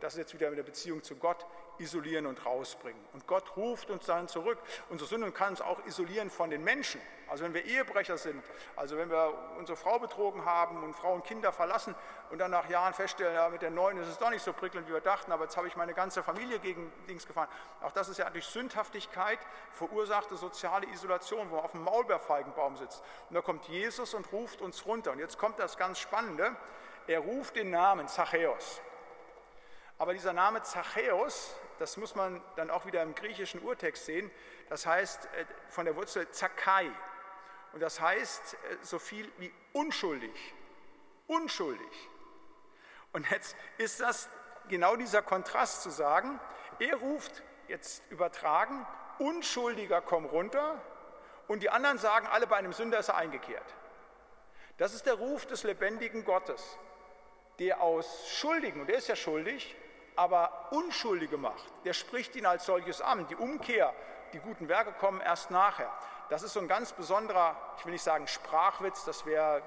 [0.00, 1.44] das ist jetzt wieder mit der Beziehung zu Gott,
[1.80, 3.02] isolieren und rausbringen.
[3.12, 4.58] Und Gott ruft uns dann zurück.
[4.88, 7.00] Unsere Sünde kann uns auch isolieren von den Menschen.
[7.28, 11.24] Also wenn wir Ehebrecher sind, also wenn wir unsere Frau betrogen haben und Frau und
[11.24, 11.94] Kinder verlassen
[12.30, 14.88] und dann nach Jahren feststellen, ja, mit der neuen ist es doch nicht so prickelnd,
[14.88, 17.48] wie wir dachten, aber jetzt habe ich meine ganze Familie gegen Dings gefahren.
[17.82, 19.38] Auch das ist ja durch Sündhaftigkeit
[19.70, 23.02] verursachte soziale Isolation, wo man auf dem Maulbeerfeigenbaum sitzt.
[23.28, 25.12] Und da kommt Jesus und ruft uns runter.
[25.12, 26.56] Und jetzt kommt das ganz Spannende.
[27.06, 28.80] Er ruft den Namen Zachäus.
[29.98, 34.30] Aber dieser Name Zachäus, das muss man dann auch wieder im griechischen Urtext sehen,
[34.68, 36.90] das heißt äh, von der Wurzel Zakai.
[37.72, 40.54] Und das heißt äh, so viel wie unschuldig.
[41.26, 42.08] Unschuldig.
[43.12, 44.28] Und jetzt ist das
[44.68, 46.38] genau dieser Kontrast zu sagen,
[46.78, 48.86] er ruft, jetzt übertragen,
[49.18, 50.80] Unschuldiger komm runter
[51.48, 53.74] und die anderen sagen, alle bei einem Sünder ist er eingekehrt.
[54.76, 56.78] Das ist der Ruf des lebendigen Gottes,
[57.58, 59.76] der aus Schuldigen, und er ist ja schuldig,
[60.20, 63.26] aber Unschuldige macht, der spricht ihn als solches an.
[63.28, 63.94] Die Umkehr,
[64.34, 65.90] die guten Werke kommen erst nachher.
[66.28, 69.62] Das ist so ein ganz besonderer, ich will nicht sagen Sprachwitz, das wäre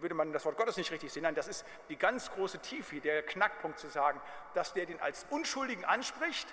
[0.00, 1.24] würde man das Wort Gottes nicht richtig sehen.
[1.24, 4.18] Nein, das ist die ganz große Tiefe, der Knackpunkt zu sagen,
[4.54, 6.48] dass der den als Unschuldigen anspricht.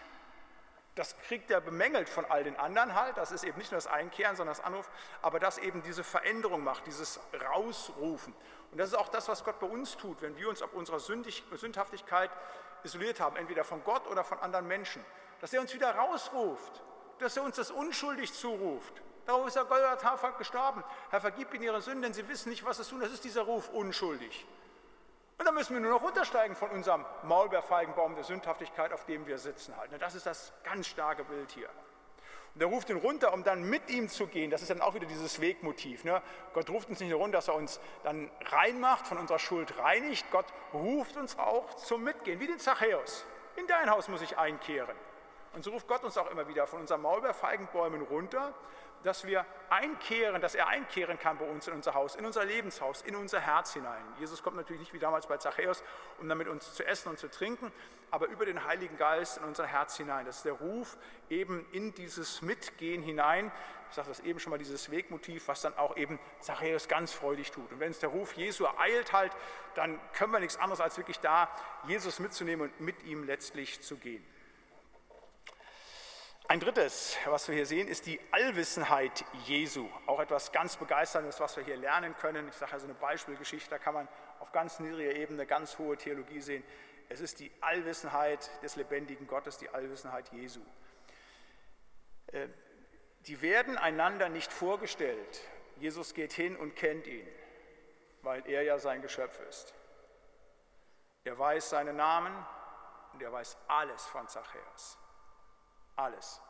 [0.96, 3.16] Das kriegt er bemängelt von all den anderen halt.
[3.16, 4.90] Das ist eben nicht nur das Einkehren, sondern das Anruf,
[5.22, 7.22] aber das eben diese Veränderung macht, dieses
[7.54, 8.36] Rausrufen.
[8.72, 11.00] Und das ist auch das, was Gott bei uns tut, wenn wir uns auf unserer
[11.00, 12.30] Sündhaftigkeit
[12.84, 15.04] isoliert haben, entweder von Gott oder von anderen Menschen,
[15.42, 16.84] dass er uns wieder rausruft,
[17.18, 19.02] dass er uns das unschuldig zuruft.
[19.26, 20.84] Darauf ist der Golgatha gestorben.
[21.10, 23.00] Herr, vergib ihnen ihre Sünden, denn sie wissen nicht, was es tun.
[23.00, 24.48] Das ist dieser Ruf, unschuldig.
[25.38, 29.38] Und dann müssen wir nur noch runtersteigen von unserem Maulbeerfeigenbaum der Sündhaftigkeit, auf dem wir
[29.38, 29.76] sitzen.
[29.78, 29.92] Halt.
[30.02, 31.70] Das ist das ganz starke Bild hier.
[32.56, 34.52] Und er ruft ihn runter, um dann mit ihm zu gehen.
[34.52, 36.04] Das ist dann auch wieder dieses Wegmotiv.
[36.04, 36.22] Ne?
[36.54, 40.26] Gott ruft uns nicht nur runter, dass er uns dann reinmacht, von unserer Schuld reinigt.
[40.32, 43.26] Gott ruft uns auch zum Mitgehen, wie den Zachäus.
[43.56, 44.96] In dein Haus muss ich einkehren.
[45.54, 48.54] Und so ruft Gott uns auch immer wieder von unseren Maulbeerfeigenbäumen runter,
[49.04, 53.02] dass wir einkehren, dass er einkehren kann bei uns in unser Haus, in unser Lebenshaus,
[53.02, 54.04] in unser Herz hinein.
[54.20, 55.84] Jesus kommt natürlich nicht wie damals bei Zachäus,
[56.20, 57.72] um dann mit uns zu essen und zu trinken,
[58.12, 60.26] aber über den Heiligen Geist in unser Herz hinein.
[60.26, 60.98] Das ist der Ruf
[61.30, 63.52] eben in dieses Mitgehen hinein.
[63.90, 67.52] Ich sage das eben schon mal, dieses Wegmotiv, was dann auch eben Zachäus ganz freudig
[67.52, 67.72] tut.
[67.72, 69.32] Und wenn es der Ruf Jesu ereilt halt,
[69.76, 71.50] dann können wir nichts anderes als wirklich da
[71.88, 74.24] Jesus mitzunehmen und mit ihm letztlich zu gehen.
[76.52, 79.88] Ein drittes, was wir hier sehen, ist die Allwissenheit Jesu.
[80.08, 82.48] Auch etwas ganz Begeisterndes, was wir hier lernen können.
[82.50, 84.08] Ich sage also eine Beispielgeschichte, da kann man
[84.40, 86.64] auf ganz niedriger Ebene ganz hohe Theologie sehen.
[87.10, 90.62] Es ist die Allwissenheit des lebendigen Gottes, die Allwissenheit Jesu.
[92.28, 92.48] Äh,
[93.26, 95.42] die werden einander nicht vorgestellt.
[95.78, 97.28] Jesus geht hin und kennt ihn,
[98.22, 99.74] weil er ja sein Geschöpf ist.
[101.24, 102.34] Er weiß seinen Namen
[103.14, 104.98] und er weiß alles von Zachäus.
[105.96, 106.42] Alles.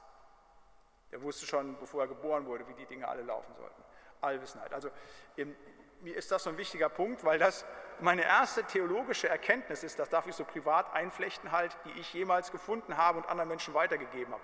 [1.11, 3.83] Der wusste schon, bevor er geboren wurde, wie die Dinge alle laufen sollten.
[4.21, 4.73] Allwissenheit.
[4.73, 4.91] Also
[6.01, 7.65] mir ist das so ein wichtiger Punkt, weil das
[8.01, 12.51] meine erste theologische Erkenntnis ist, das darf ich so privat einflechten halt, die ich jemals
[12.51, 14.43] gefunden habe und anderen Menschen weitergegeben habe.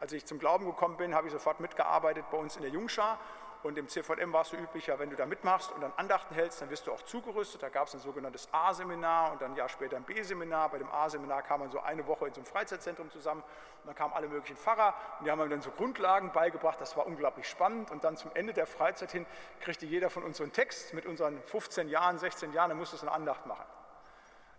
[0.00, 3.18] Als ich zum Glauben gekommen bin, habe ich sofort mitgearbeitet bei uns in der Jungschar
[3.66, 6.34] und im CVM war es so üblich, ja, wenn du da mitmachst und dann Andachten
[6.34, 7.62] hältst, dann wirst du auch zugerüstet.
[7.62, 10.70] Da gab es ein sogenanntes A-Seminar und dann ein Jahr später ein B-Seminar.
[10.70, 13.96] Bei dem A-Seminar kam man so eine Woche in so einem Freizeitzentrum zusammen und dann
[13.96, 16.80] kamen alle möglichen Pfarrer und die haben mir dann so Grundlagen beigebracht.
[16.80, 17.90] Das war unglaublich spannend.
[17.90, 19.26] Und dann zum Ende der Freizeit hin
[19.60, 22.94] kriegte jeder von uns so einen Text mit unseren 15 Jahren, 16 Jahren, dann musste
[22.94, 23.64] es eine Andacht machen.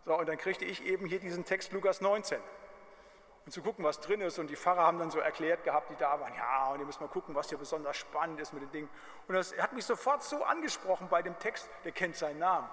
[0.04, 2.42] So, und dann kriegte ich eben hier diesen Text Lukas 19
[3.48, 4.40] und zu gucken, was drin ist.
[4.40, 7.00] Und die Pfarrer haben dann so erklärt gehabt, die da waren, ja, und ihr müsst
[7.00, 8.90] mal gucken, was hier besonders spannend ist mit den Dingen.
[9.26, 12.70] Und das hat mich sofort so angesprochen bei dem Text, der kennt seinen Namen.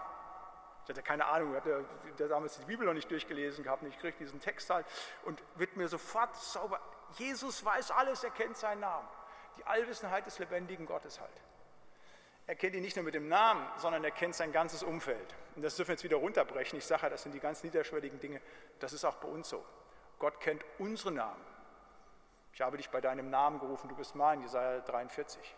[0.83, 1.85] Ich hatte keine Ahnung, hatte
[2.19, 4.85] der damals die Bibel noch nicht durchgelesen gehabt, und ich kriege diesen Text halt
[5.25, 6.81] und wird mir sofort sauber,
[7.19, 9.07] Jesus weiß alles, er kennt seinen Namen.
[9.57, 11.41] Die Allwissenheit des lebendigen Gottes halt.
[12.49, 15.37] Er kennt ihn nicht nur mit dem Namen, sondern er kennt sein ganzes Umfeld.
[15.55, 16.77] Und das dürfen wir jetzt wieder runterbrechen.
[16.81, 18.41] Ich sage ja, das sind die ganz niederschwelligen Dinge.
[18.81, 19.65] Das ist auch bei uns so.
[20.19, 21.45] Gott kennt unsere Namen.
[22.53, 25.57] Ich habe dich bei deinem Namen gerufen, du bist mein, Jesaja 43.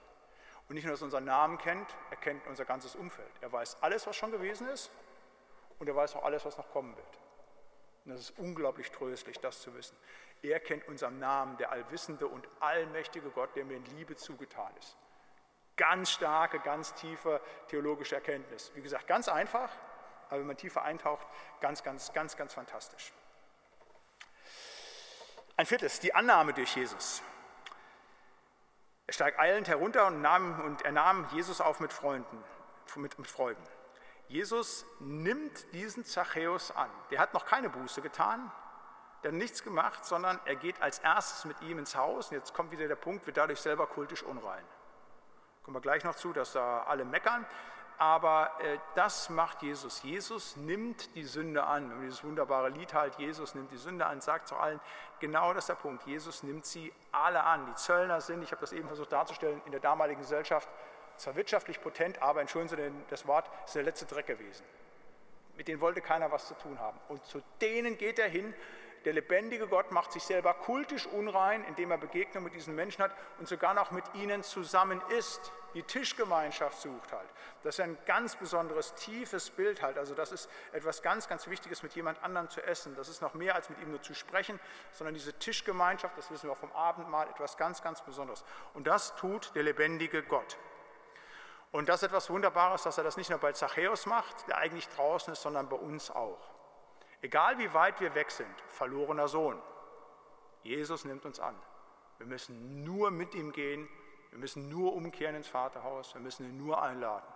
[0.69, 3.31] Und nicht nur, dass er unseren Namen kennt, er kennt unser ganzes Umfeld.
[3.41, 4.91] Er weiß alles, was schon gewesen ist
[5.79, 7.21] und er weiß auch alles, was noch kommen wird.
[8.05, 9.97] Und das ist unglaublich tröstlich, das zu wissen.
[10.43, 14.97] Er kennt unseren Namen, der allwissende und allmächtige Gott, der mir in Liebe zugetan ist.
[15.77, 18.73] Ganz starke, ganz tiefe theologische Erkenntnis.
[18.75, 19.71] Wie gesagt, ganz einfach,
[20.29, 21.27] aber wenn man tiefer eintaucht,
[21.61, 23.13] ganz, ganz, ganz, ganz fantastisch.
[25.59, 27.23] Ein viertes, die Annahme durch Jesus.
[29.07, 32.45] Er steigt eilend herunter und, nahm, und er nahm Jesus auf mit Freunden,
[32.97, 33.63] mit, mit Freuden.
[34.29, 36.91] Jesus nimmt diesen Zachäus an.
[37.11, 38.51] Der hat noch keine Buße getan,
[39.23, 42.31] der hat nichts gemacht, sondern er geht als erstes mit ihm ins Haus.
[42.31, 44.65] Und jetzt kommt wieder der Punkt, wird dadurch selber kultisch unrein.
[45.63, 47.47] Kommen wir gleich noch zu, dass da alle meckern.
[47.99, 50.03] Aber äh, das macht Jesus.
[50.03, 51.91] Jesus nimmt die Sünde an.
[51.93, 54.81] Und dieses wunderbare Lied halt, Jesus nimmt die Sünde an, sagt zu allen,
[55.19, 56.07] genau das ist der Punkt.
[56.07, 57.67] Jesus nimmt sie alle an.
[57.67, 60.69] Die Zöllner sind, ich habe das eben versucht darzustellen, in der damaligen Gesellschaft
[61.17, 64.65] zwar wirtschaftlich potent, aber entschuldigen Sie das Wort, ist der letzte Dreck gewesen.
[65.57, 66.99] Mit denen wollte keiner was zu tun haben.
[67.09, 68.53] Und zu denen geht er hin,
[69.07, 73.13] der lebendige Gott macht sich selber kultisch unrein, indem er Begegnung mit diesen Menschen hat
[73.39, 77.29] und sogar noch mit ihnen zusammen isst, die Tischgemeinschaft sucht halt.
[77.63, 79.97] Das ist ein ganz besonderes, tiefes Bild halt.
[79.97, 82.97] Also das ist etwas ganz, ganz Wichtiges, mit jemand anderem zu essen.
[82.97, 84.59] Das ist noch mehr als mit ihm nur zu sprechen,
[84.91, 88.45] sondern diese Tischgemeinschaft, das wissen wir auch vom Abendmahl, etwas ganz, ganz Besonderes.
[88.75, 90.59] Und das tut der lebendige Gott.
[91.71, 94.89] Und das ist etwas Wunderbares, dass er das nicht nur bei Zachäus macht, der eigentlich
[94.89, 96.56] draußen ist, sondern bei uns auch.
[97.23, 99.61] Egal wie weit wir weg sind, verlorener Sohn,
[100.63, 101.57] Jesus nimmt uns an.
[102.19, 103.89] Wir müssen nur mit ihm gehen,
[104.31, 107.27] wir müssen nur umkehren ins Vaterhaus, wir müssen ihn nur einladen.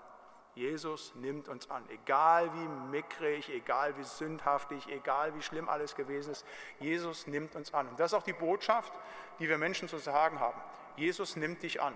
[0.55, 6.33] Jesus nimmt uns an, egal wie mickrig, egal wie sündhaftig, egal wie schlimm alles gewesen
[6.33, 6.45] ist.
[6.81, 7.89] Jesus nimmt uns an.
[7.89, 8.93] Und das ist auch die Botschaft,
[9.39, 10.61] die wir Menschen zu sagen haben.
[10.97, 11.95] Jesus nimmt dich an.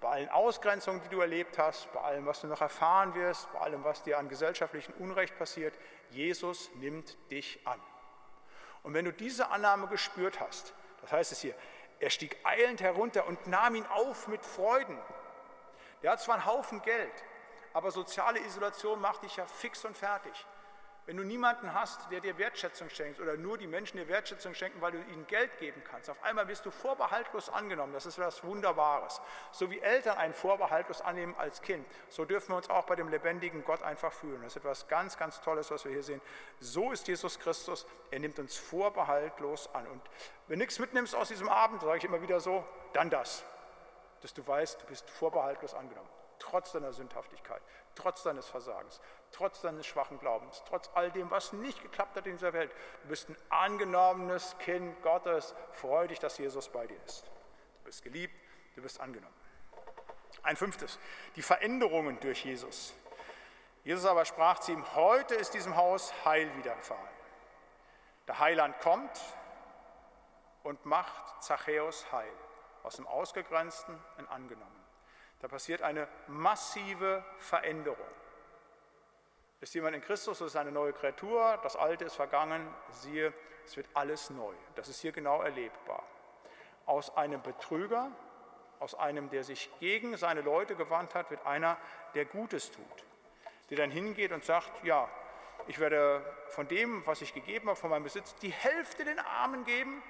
[0.00, 3.60] Bei allen Ausgrenzungen, die du erlebt hast, bei allem, was du noch erfahren wirst, bei
[3.60, 5.74] allem, was dir an gesellschaftlichem Unrecht passiert,
[6.10, 7.80] Jesus nimmt dich an.
[8.82, 10.72] Und wenn du diese Annahme gespürt hast,
[11.02, 11.54] das heißt es hier,
[11.98, 14.98] er stieg eilend herunter und nahm ihn auf mit Freuden.
[16.02, 17.12] Der hat zwar einen Haufen Geld,
[17.74, 20.46] aber soziale Isolation macht dich ja fix und fertig.
[21.10, 24.80] Wenn du niemanden hast, der dir Wertschätzung schenkt oder nur die Menschen dir Wertschätzung schenken,
[24.80, 27.92] weil du ihnen Geld geben kannst, auf einmal wirst du vorbehaltlos angenommen.
[27.92, 29.20] Das ist etwas Wunderbares.
[29.50, 33.08] So wie Eltern einen vorbehaltlos annehmen als Kind, so dürfen wir uns auch bei dem
[33.08, 34.40] lebendigen Gott einfach fühlen.
[34.42, 36.20] Das ist etwas ganz, ganz Tolles, was wir hier sehen.
[36.60, 37.88] So ist Jesus Christus.
[38.12, 39.88] Er nimmt uns vorbehaltlos an.
[39.88, 40.02] Und
[40.46, 43.42] wenn du nichts mitnimmst aus diesem Abend, sage ich immer wieder so, dann das.
[44.20, 46.08] Dass du weißt, du bist vorbehaltlos angenommen
[46.40, 47.62] trotz deiner Sündhaftigkeit,
[47.94, 52.32] trotz deines Versagens, trotz deines schwachen Glaubens, trotz all dem, was nicht geklappt hat in
[52.32, 52.74] dieser Welt.
[53.02, 55.54] Du bist ein angenommenes Kind Gottes.
[55.72, 57.24] Freu dich, dass Jesus bei dir ist.
[57.26, 58.34] Du bist geliebt,
[58.74, 59.34] du bist angenommen.
[60.42, 60.98] Ein fünftes,
[61.36, 62.94] die Veränderungen durch Jesus.
[63.84, 67.08] Jesus aber sprach zu ihm, heute ist diesem Haus Heil widerfahren.
[68.26, 69.20] Der Heiland kommt
[70.62, 72.32] und macht Zachäus heil,
[72.82, 74.79] aus dem Ausgegrenzten ein Angenommen.
[75.40, 78.06] Da passiert eine massive Veränderung.
[79.60, 83.32] Ist jemand in Christus, so ist eine neue Kreatur, das Alte ist vergangen, siehe,
[83.66, 84.54] es wird alles neu.
[84.74, 86.02] Das ist hier genau erlebbar.
[86.86, 88.10] Aus einem Betrüger,
[88.78, 91.76] aus einem, der sich gegen seine Leute gewandt hat, wird einer,
[92.14, 93.04] der Gutes tut.
[93.68, 95.08] Der dann hingeht und sagt, ja,
[95.66, 99.64] ich werde von dem, was ich gegeben habe, von meinem Besitz, die Hälfte den Armen
[99.64, 100.02] geben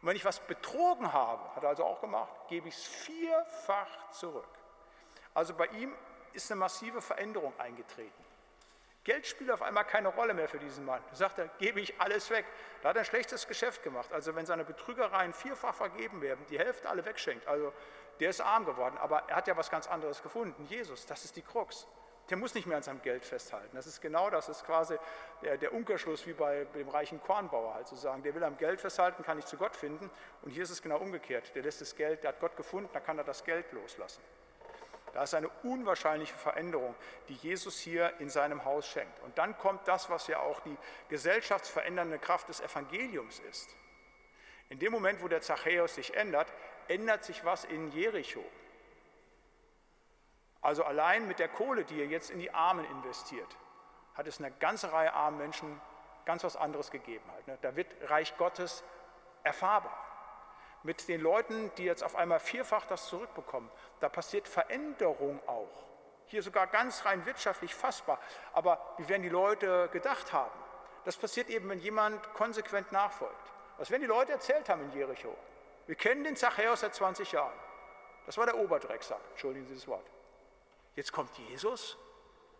[0.00, 4.10] und wenn ich was betrogen habe, hat er also auch gemacht, gebe ich es vierfach
[4.10, 4.48] zurück.
[5.34, 5.94] Also bei ihm
[6.32, 8.24] ist eine massive Veränderung eingetreten.
[9.04, 11.02] Geld spielt auf einmal keine Rolle mehr für diesen Mann.
[11.10, 12.44] Da sagt er, gebe ich alles weg.
[12.82, 14.12] Da hat er ein schlechtes Geschäft gemacht.
[14.12, 17.72] Also wenn seine Betrügereien vierfach vergeben werden, die Hälfte alle wegschenkt, also
[18.20, 20.66] der ist arm geworden, aber er hat ja was ganz anderes gefunden.
[20.66, 21.86] Jesus, das ist die Krux
[22.30, 23.74] der muss nicht mehr an seinem Geld festhalten.
[23.74, 24.96] Das ist genau das, ist quasi
[25.42, 28.80] der, der Umkehrschluss wie bei dem reichen Kornbauer, halt zu sagen, der will am Geld
[28.80, 30.10] festhalten, kann nicht zu Gott finden.
[30.42, 31.54] Und hier ist es genau umgekehrt.
[31.54, 34.22] Der lässt das Geld, der hat Gott gefunden, da kann er das Geld loslassen.
[35.12, 36.94] Da ist eine unwahrscheinliche Veränderung,
[37.28, 39.20] die Jesus hier in seinem Haus schenkt.
[39.24, 40.76] Und dann kommt das, was ja auch die
[41.08, 43.74] gesellschaftsverändernde Kraft des Evangeliums ist.
[44.68, 46.52] In dem Moment, wo der Zachäus sich ändert,
[46.86, 48.44] ändert sich was in Jericho.
[50.62, 53.56] Also allein mit der Kohle, die er jetzt in die Armen investiert,
[54.14, 55.80] hat es eine ganze Reihe armen Menschen
[56.24, 57.24] ganz was anderes gegeben.
[57.32, 57.58] Halt, ne?
[57.62, 58.84] Da wird Reich Gottes
[59.42, 59.96] erfahrbar.
[60.82, 65.86] Mit den Leuten, die jetzt auf einmal vierfach das zurückbekommen, da passiert Veränderung auch.
[66.26, 68.18] Hier sogar ganz rein wirtschaftlich fassbar.
[68.52, 70.58] Aber wie werden die Leute gedacht haben?
[71.04, 73.52] Das passiert eben, wenn jemand konsequent nachfolgt.
[73.78, 75.34] Was werden die Leute erzählt haben in Jericho?
[75.86, 77.58] Wir kennen den Zachäus seit 20 Jahren.
[78.26, 80.06] Das war der Oberdrecksack, entschuldigen Sie das Wort.
[80.96, 81.96] Jetzt kommt Jesus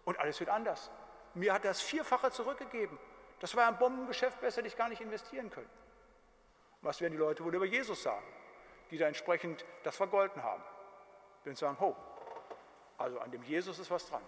[0.04, 0.90] und alles wird anders.
[1.34, 2.98] Mir hat das Vierfache zurückgegeben.
[3.40, 5.70] Das war ein Bombengeschäft, besser hätte ich gar nicht investieren können.
[6.82, 8.26] Was werden die Leute wohl über Jesus sagen,
[8.90, 10.62] die da entsprechend das vergolten haben?
[11.44, 11.96] Die sagen, ho,
[12.98, 14.22] also an dem Jesus ist was dran.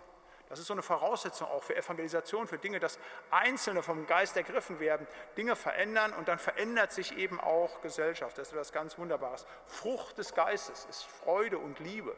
[0.49, 2.99] Das ist so eine Voraussetzung auch für Evangelisation, für Dinge, dass
[3.31, 8.37] Einzelne vom Geist ergriffen werden, Dinge verändern und dann verändert sich eben auch Gesellschaft.
[8.37, 9.47] Das ist etwas ganz Wunderbares.
[9.67, 12.15] Frucht des Geistes ist Freude und Liebe.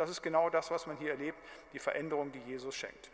[0.00, 1.38] Das ist genau das, was man hier erlebt,
[1.72, 3.10] die Veränderung, die Jesus schenkt.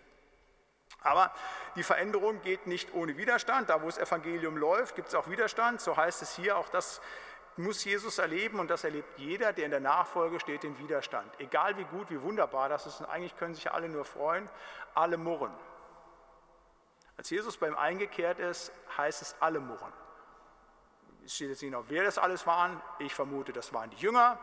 [1.03, 1.32] Aber
[1.76, 3.68] die Veränderung geht nicht ohne Widerstand.
[3.68, 5.80] Da, wo das Evangelium läuft, gibt es auch Widerstand.
[5.80, 7.01] So heißt es hier, auch das
[7.57, 11.32] muss Jesus erleben und das erlebt jeder, der in der Nachfolge steht, den Widerstand.
[11.41, 14.49] Egal wie gut, wie wunderbar das ist, und eigentlich können sich alle nur freuen,
[14.95, 15.55] alle murren.
[17.16, 19.93] Als Jesus beim eingekehrt ist, heißt es alle murren.
[21.24, 22.80] Es steht jetzt nicht noch, wer das alles waren.
[22.99, 24.39] Ich vermute, das waren die Jünger,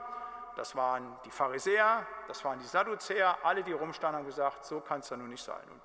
[0.55, 3.37] das waren die Pharisäer, das waren die Sadduzäer.
[3.43, 5.63] Alle, die rumstanden, haben gesagt, so kann es ja nun nicht sein.
[5.69, 5.81] Und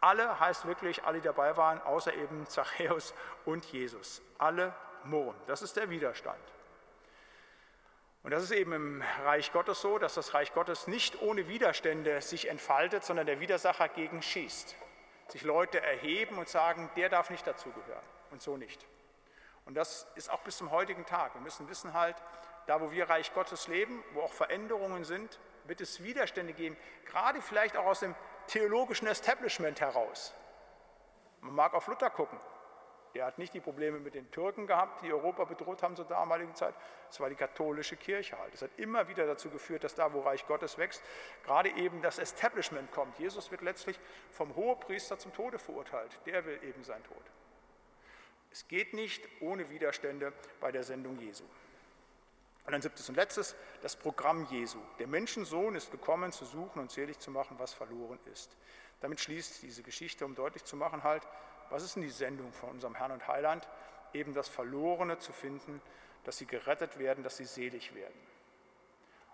[0.00, 4.22] alle heißt wirklich, alle, die dabei waren, außer eben Zachäus und Jesus.
[4.38, 5.36] Alle murren.
[5.46, 6.38] Das ist der Widerstand.
[8.22, 12.20] Und das ist eben im Reich Gottes so, dass das Reich Gottes nicht ohne Widerstände
[12.20, 14.74] sich entfaltet, sondern der Widersacher gegen schießt.
[15.28, 18.84] Sich Leute erheben und sagen, der darf nicht dazugehören und so nicht.
[19.64, 21.34] Und das ist auch bis zum heutigen Tag.
[21.34, 22.16] Wir müssen wissen halt,
[22.66, 27.40] da wo wir Reich Gottes leben, wo auch Veränderungen sind, wird es Widerstände geben, gerade
[27.40, 28.14] vielleicht auch aus dem
[28.46, 30.34] theologischen Establishment heraus.
[31.40, 32.38] Man mag auf Luther gucken.
[33.14, 36.54] Der hat nicht die Probleme mit den Türken gehabt, die Europa bedroht haben zur damaligen
[36.54, 36.74] Zeit.
[37.10, 38.52] Es war die katholische Kirche halt.
[38.52, 41.02] Es hat immer wieder dazu geführt, dass da, wo Reich Gottes wächst,
[41.42, 43.18] gerade eben das Establishment kommt.
[43.18, 43.98] Jesus wird letztlich
[44.30, 46.20] vom Hohepriester zum Tode verurteilt.
[46.26, 47.24] Der will eben sein Tod.
[48.50, 51.44] Es geht nicht ohne Widerstände bei der Sendung Jesu.
[52.66, 54.78] Und dann siebtes und letztes, das Programm Jesu.
[54.98, 58.56] Der Menschensohn ist gekommen, zu suchen und selig zu machen, was verloren ist.
[59.00, 61.22] Damit schließt diese Geschichte, um deutlich zu machen, halt,
[61.70, 63.68] was ist denn die Sendung von unserem Herrn und Heiland?
[64.12, 65.80] Eben das Verlorene zu finden,
[66.24, 68.18] dass sie gerettet werden, dass sie selig werden.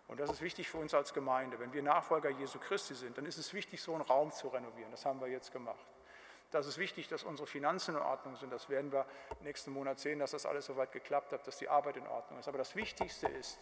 [0.08, 1.58] Und das ist wichtig für uns als Gemeinde.
[1.58, 4.90] Wenn wir Nachfolger Jesu Christi sind, dann ist es wichtig, so einen Raum zu renovieren.
[4.90, 5.86] Das haben wir jetzt gemacht.
[6.52, 8.52] Das ist wichtig, dass unsere Finanzen in Ordnung sind.
[8.52, 9.06] Das werden wir
[9.40, 12.46] nächsten Monat sehen, dass das alles soweit geklappt hat, dass die Arbeit in Ordnung ist.
[12.46, 13.58] Aber das Wichtigste ist,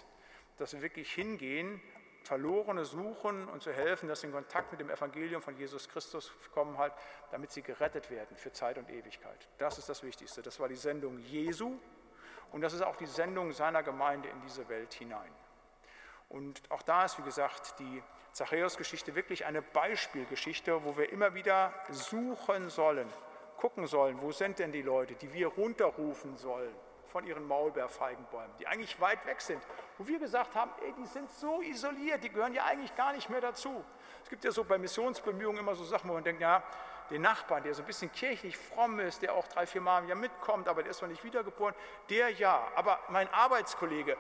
[0.59, 1.81] dass wir wirklich hingehen
[2.25, 6.33] Verlorene suchen und zu helfen, dass sie in Kontakt mit dem Evangelium von Jesus Christus
[6.53, 6.93] kommen, halt,
[7.31, 9.49] damit sie gerettet werden für Zeit und Ewigkeit.
[9.57, 10.43] Das ist das Wichtigste.
[10.43, 11.79] Das war die Sendung Jesu
[12.53, 15.33] und das ist auch die Sendung seiner Gemeinde in diese Welt hinein.
[16.31, 18.03] Und auch da ist, wie gesagt, die
[18.33, 23.09] Zachäus-Geschichte wirklich eine Beispielgeschichte, wo wir immer wieder suchen sollen,
[23.57, 26.73] gucken sollen, wo sind denn die Leute, die wir runterrufen sollen
[27.07, 29.61] von ihren Maulbeerfeigenbäumen, die eigentlich weit weg sind,
[29.99, 33.29] wo wir gesagt haben, ey, die sind so isoliert, die gehören ja eigentlich gar nicht
[33.29, 33.85] mehr dazu.
[34.23, 36.63] Es gibt ja so bei Missionsbemühungen immer so Sachen, wo man denkt, ja,
[37.11, 40.09] den Nachbarn, der so ein bisschen kirchlich fromm ist, der auch drei, vier Mal im
[40.09, 41.75] Jahr mitkommt, aber der ist noch nicht wiedergeboren,
[42.09, 42.69] der ja.
[42.77, 44.17] Aber mein Arbeitskollege,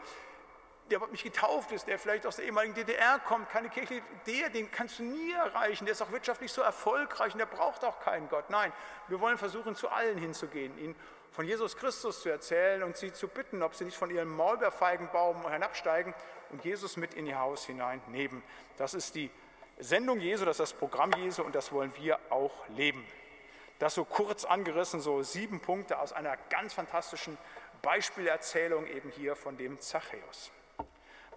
[0.91, 4.71] der mich getauft ist, der vielleicht aus der ehemaligen DDR kommt, keine Kirche, der, den
[4.71, 8.29] kannst du nie erreichen, der ist auch wirtschaftlich so erfolgreich und der braucht auch keinen
[8.29, 8.51] Gott.
[8.51, 8.73] Nein,
[9.09, 10.97] wir wollen versuchen, zu allen hinzugehen, ihn
[11.33, 15.49] von Jesus Christus zu erzählen und sie zu bitten, ob sie nicht von ihrem Maulbeerfeigenbaum
[15.51, 16.13] hinabsteigen
[16.51, 18.43] und Jesus mit in ihr Haus hineinnehmen.
[18.77, 19.31] Das ist die
[19.79, 23.07] Sendung Jesu, das ist das Programm Jesu und das wollen wir auch leben.
[23.79, 27.39] Das so kurz angerissen, so sieben Punkte aus einer ganz fantastischen
[27.81, 30.51] Beispielerzählung eben hier von dem Zachäus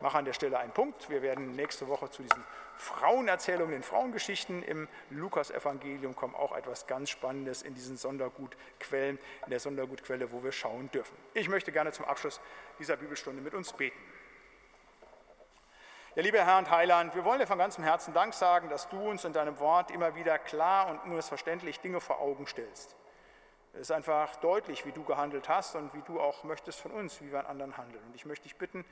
[0.03, 1.09] mache an der Stelle einen Punkt.
[1.09, 2.43] Wir werden nächste Woche zu diesen
[2.75, 9.61] Frauenerzählungen, den Frauengeschichten im Lukas-Evangelium kommen, auch etwas ganz Spannendes in diesen Sondergutquellen, in der
[9.61, 11.15] Sondergutquelle, wo wir schauen dürfen.
[11.33, 12.41] Ich möchte gerne zum Abschluss
[12.79, 13.97] dieser Bibelstunde mit uns beten.
[16.15, 18.99] Ja, lieber Herr und Heiland, wir wollen dir von ganzem Herzen Dank sagen, dass du
[18.99, 22.97] uns in deinem Wort immer wieder klar und unmissverständlich Dinge vor Augen stellst.
[23.71, 27.21] Es ist einfach deutlich, wie du gehandelt hast und wie du auch möchtest von uns,
[27.21, 28.03] wie wir an anderen handeln.
[28.05, 28.85] Und ich möchte dich bitten,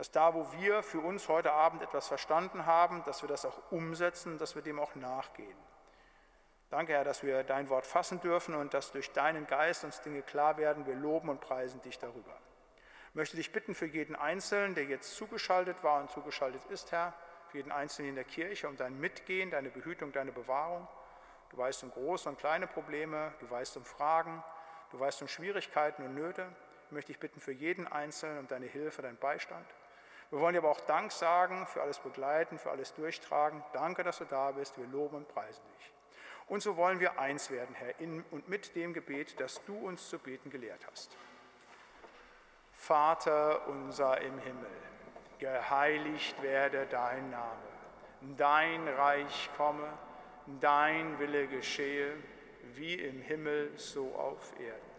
[0.00, 3.70] dass da, wo wir für uns heute Abend etwas verstanden haben, dass wir das auch
[3.70, 5.58] umsetzen, dass wir dem auch nachgehen.
[6.70, 10.22] Danke, Herr, dass wir dein Wort fassen dürfen und dass durch deinen Geist uns Dinge
[10.22, 10.86] klar werden.
[10.86, 12.34] Wir loben und preisen dich darüber.
[13.10, 17.12] Ich möchte dich bitten für jeden Einzelnen, der jetzt zugeschaltet war und zugeschaltet ist, Herr,
[17.48, 20.88] für jeden Einzelnen in der Kirche, um dein Mitgehen, deine Behütung, deine Bewahrung.
[21.50, 24.42] Du weißt um große und kleine Probleme, du weißt um Fragen,
[24.92, 26.46] du weißt um Schwierigkeiten und Nöte.
[26.88, 29.66] möchte ich bitten für jeden Einzelnen um deine Hilfe, deinen Beistand.
[30.30, 33.64] Wir wollen dir aber auch Dank sagen für alles Begleiten, für alles Durchtragen.
[33.72, 34.78] Danke, dass du da bist.
[34.78, 35.92] Wir loben und preisen dich.
[36.46, 40.08] Und so wollen wir eins werden, Herr, in und mit dem Gebet, das du uns
[40.08, 41.16] zu beten gelehrt hast.
[42.72, 44.70] Vater unser im Himmel,
[45.38, 47.68] geheiligt werde dein Name,
[48.36, 49.92] dein Reich komme,
[50.60, 52.16] dein Wille geschehe,
[52.74, 54.90] wie im Himmel so auf Erden.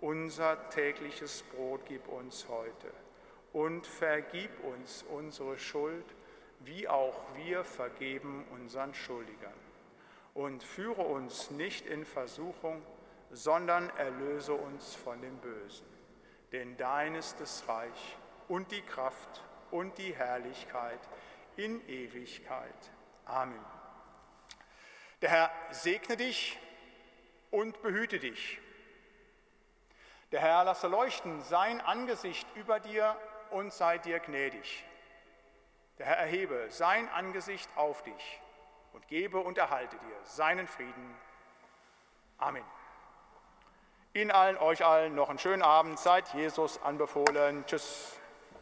[0.00, 2.90] Unser tägliches Brot gib uns heute
[3.52, 6.04] und vergib uns unsere Schuld,
[6.60, 9.52] wie auch wir vergeben unseren Schuldigern.
[10.34, 12.82] Und führe uns nicht in Versuchung,
[13.30, 15.86] sondern erlöse uns von dem Bösen.
[16.52, 18.16] Denn dein ist das Reich
[18.48, 21.00] und die Kraft und die Herrlichkeit
[21.56, 22.90] in Ewigkeit.
[23.24, 23.64] Amen.
[25.22, 26.58] Der Herr segne dich
[27.50, 28.60] und behüte dich.
[30.32, 33.16] Der Herr lasse leuchten sein Angesicht über dir
[33.52, 34.84] und sei dir gnädig.
[35.98, 38.40] Der Herr erhebe sein Angesicht auf dich
[38.92, 41.16] und gebe und erhalte dir seinen Frieden.
[42.38, 42.64] Amen.
[44.12, 45.98] Ihnen allen, euch allen noch einen schönen Abend.
[45.98, 47.64] Seid Jesus anbefohlen.
[47.66, 48.19] Tschüss.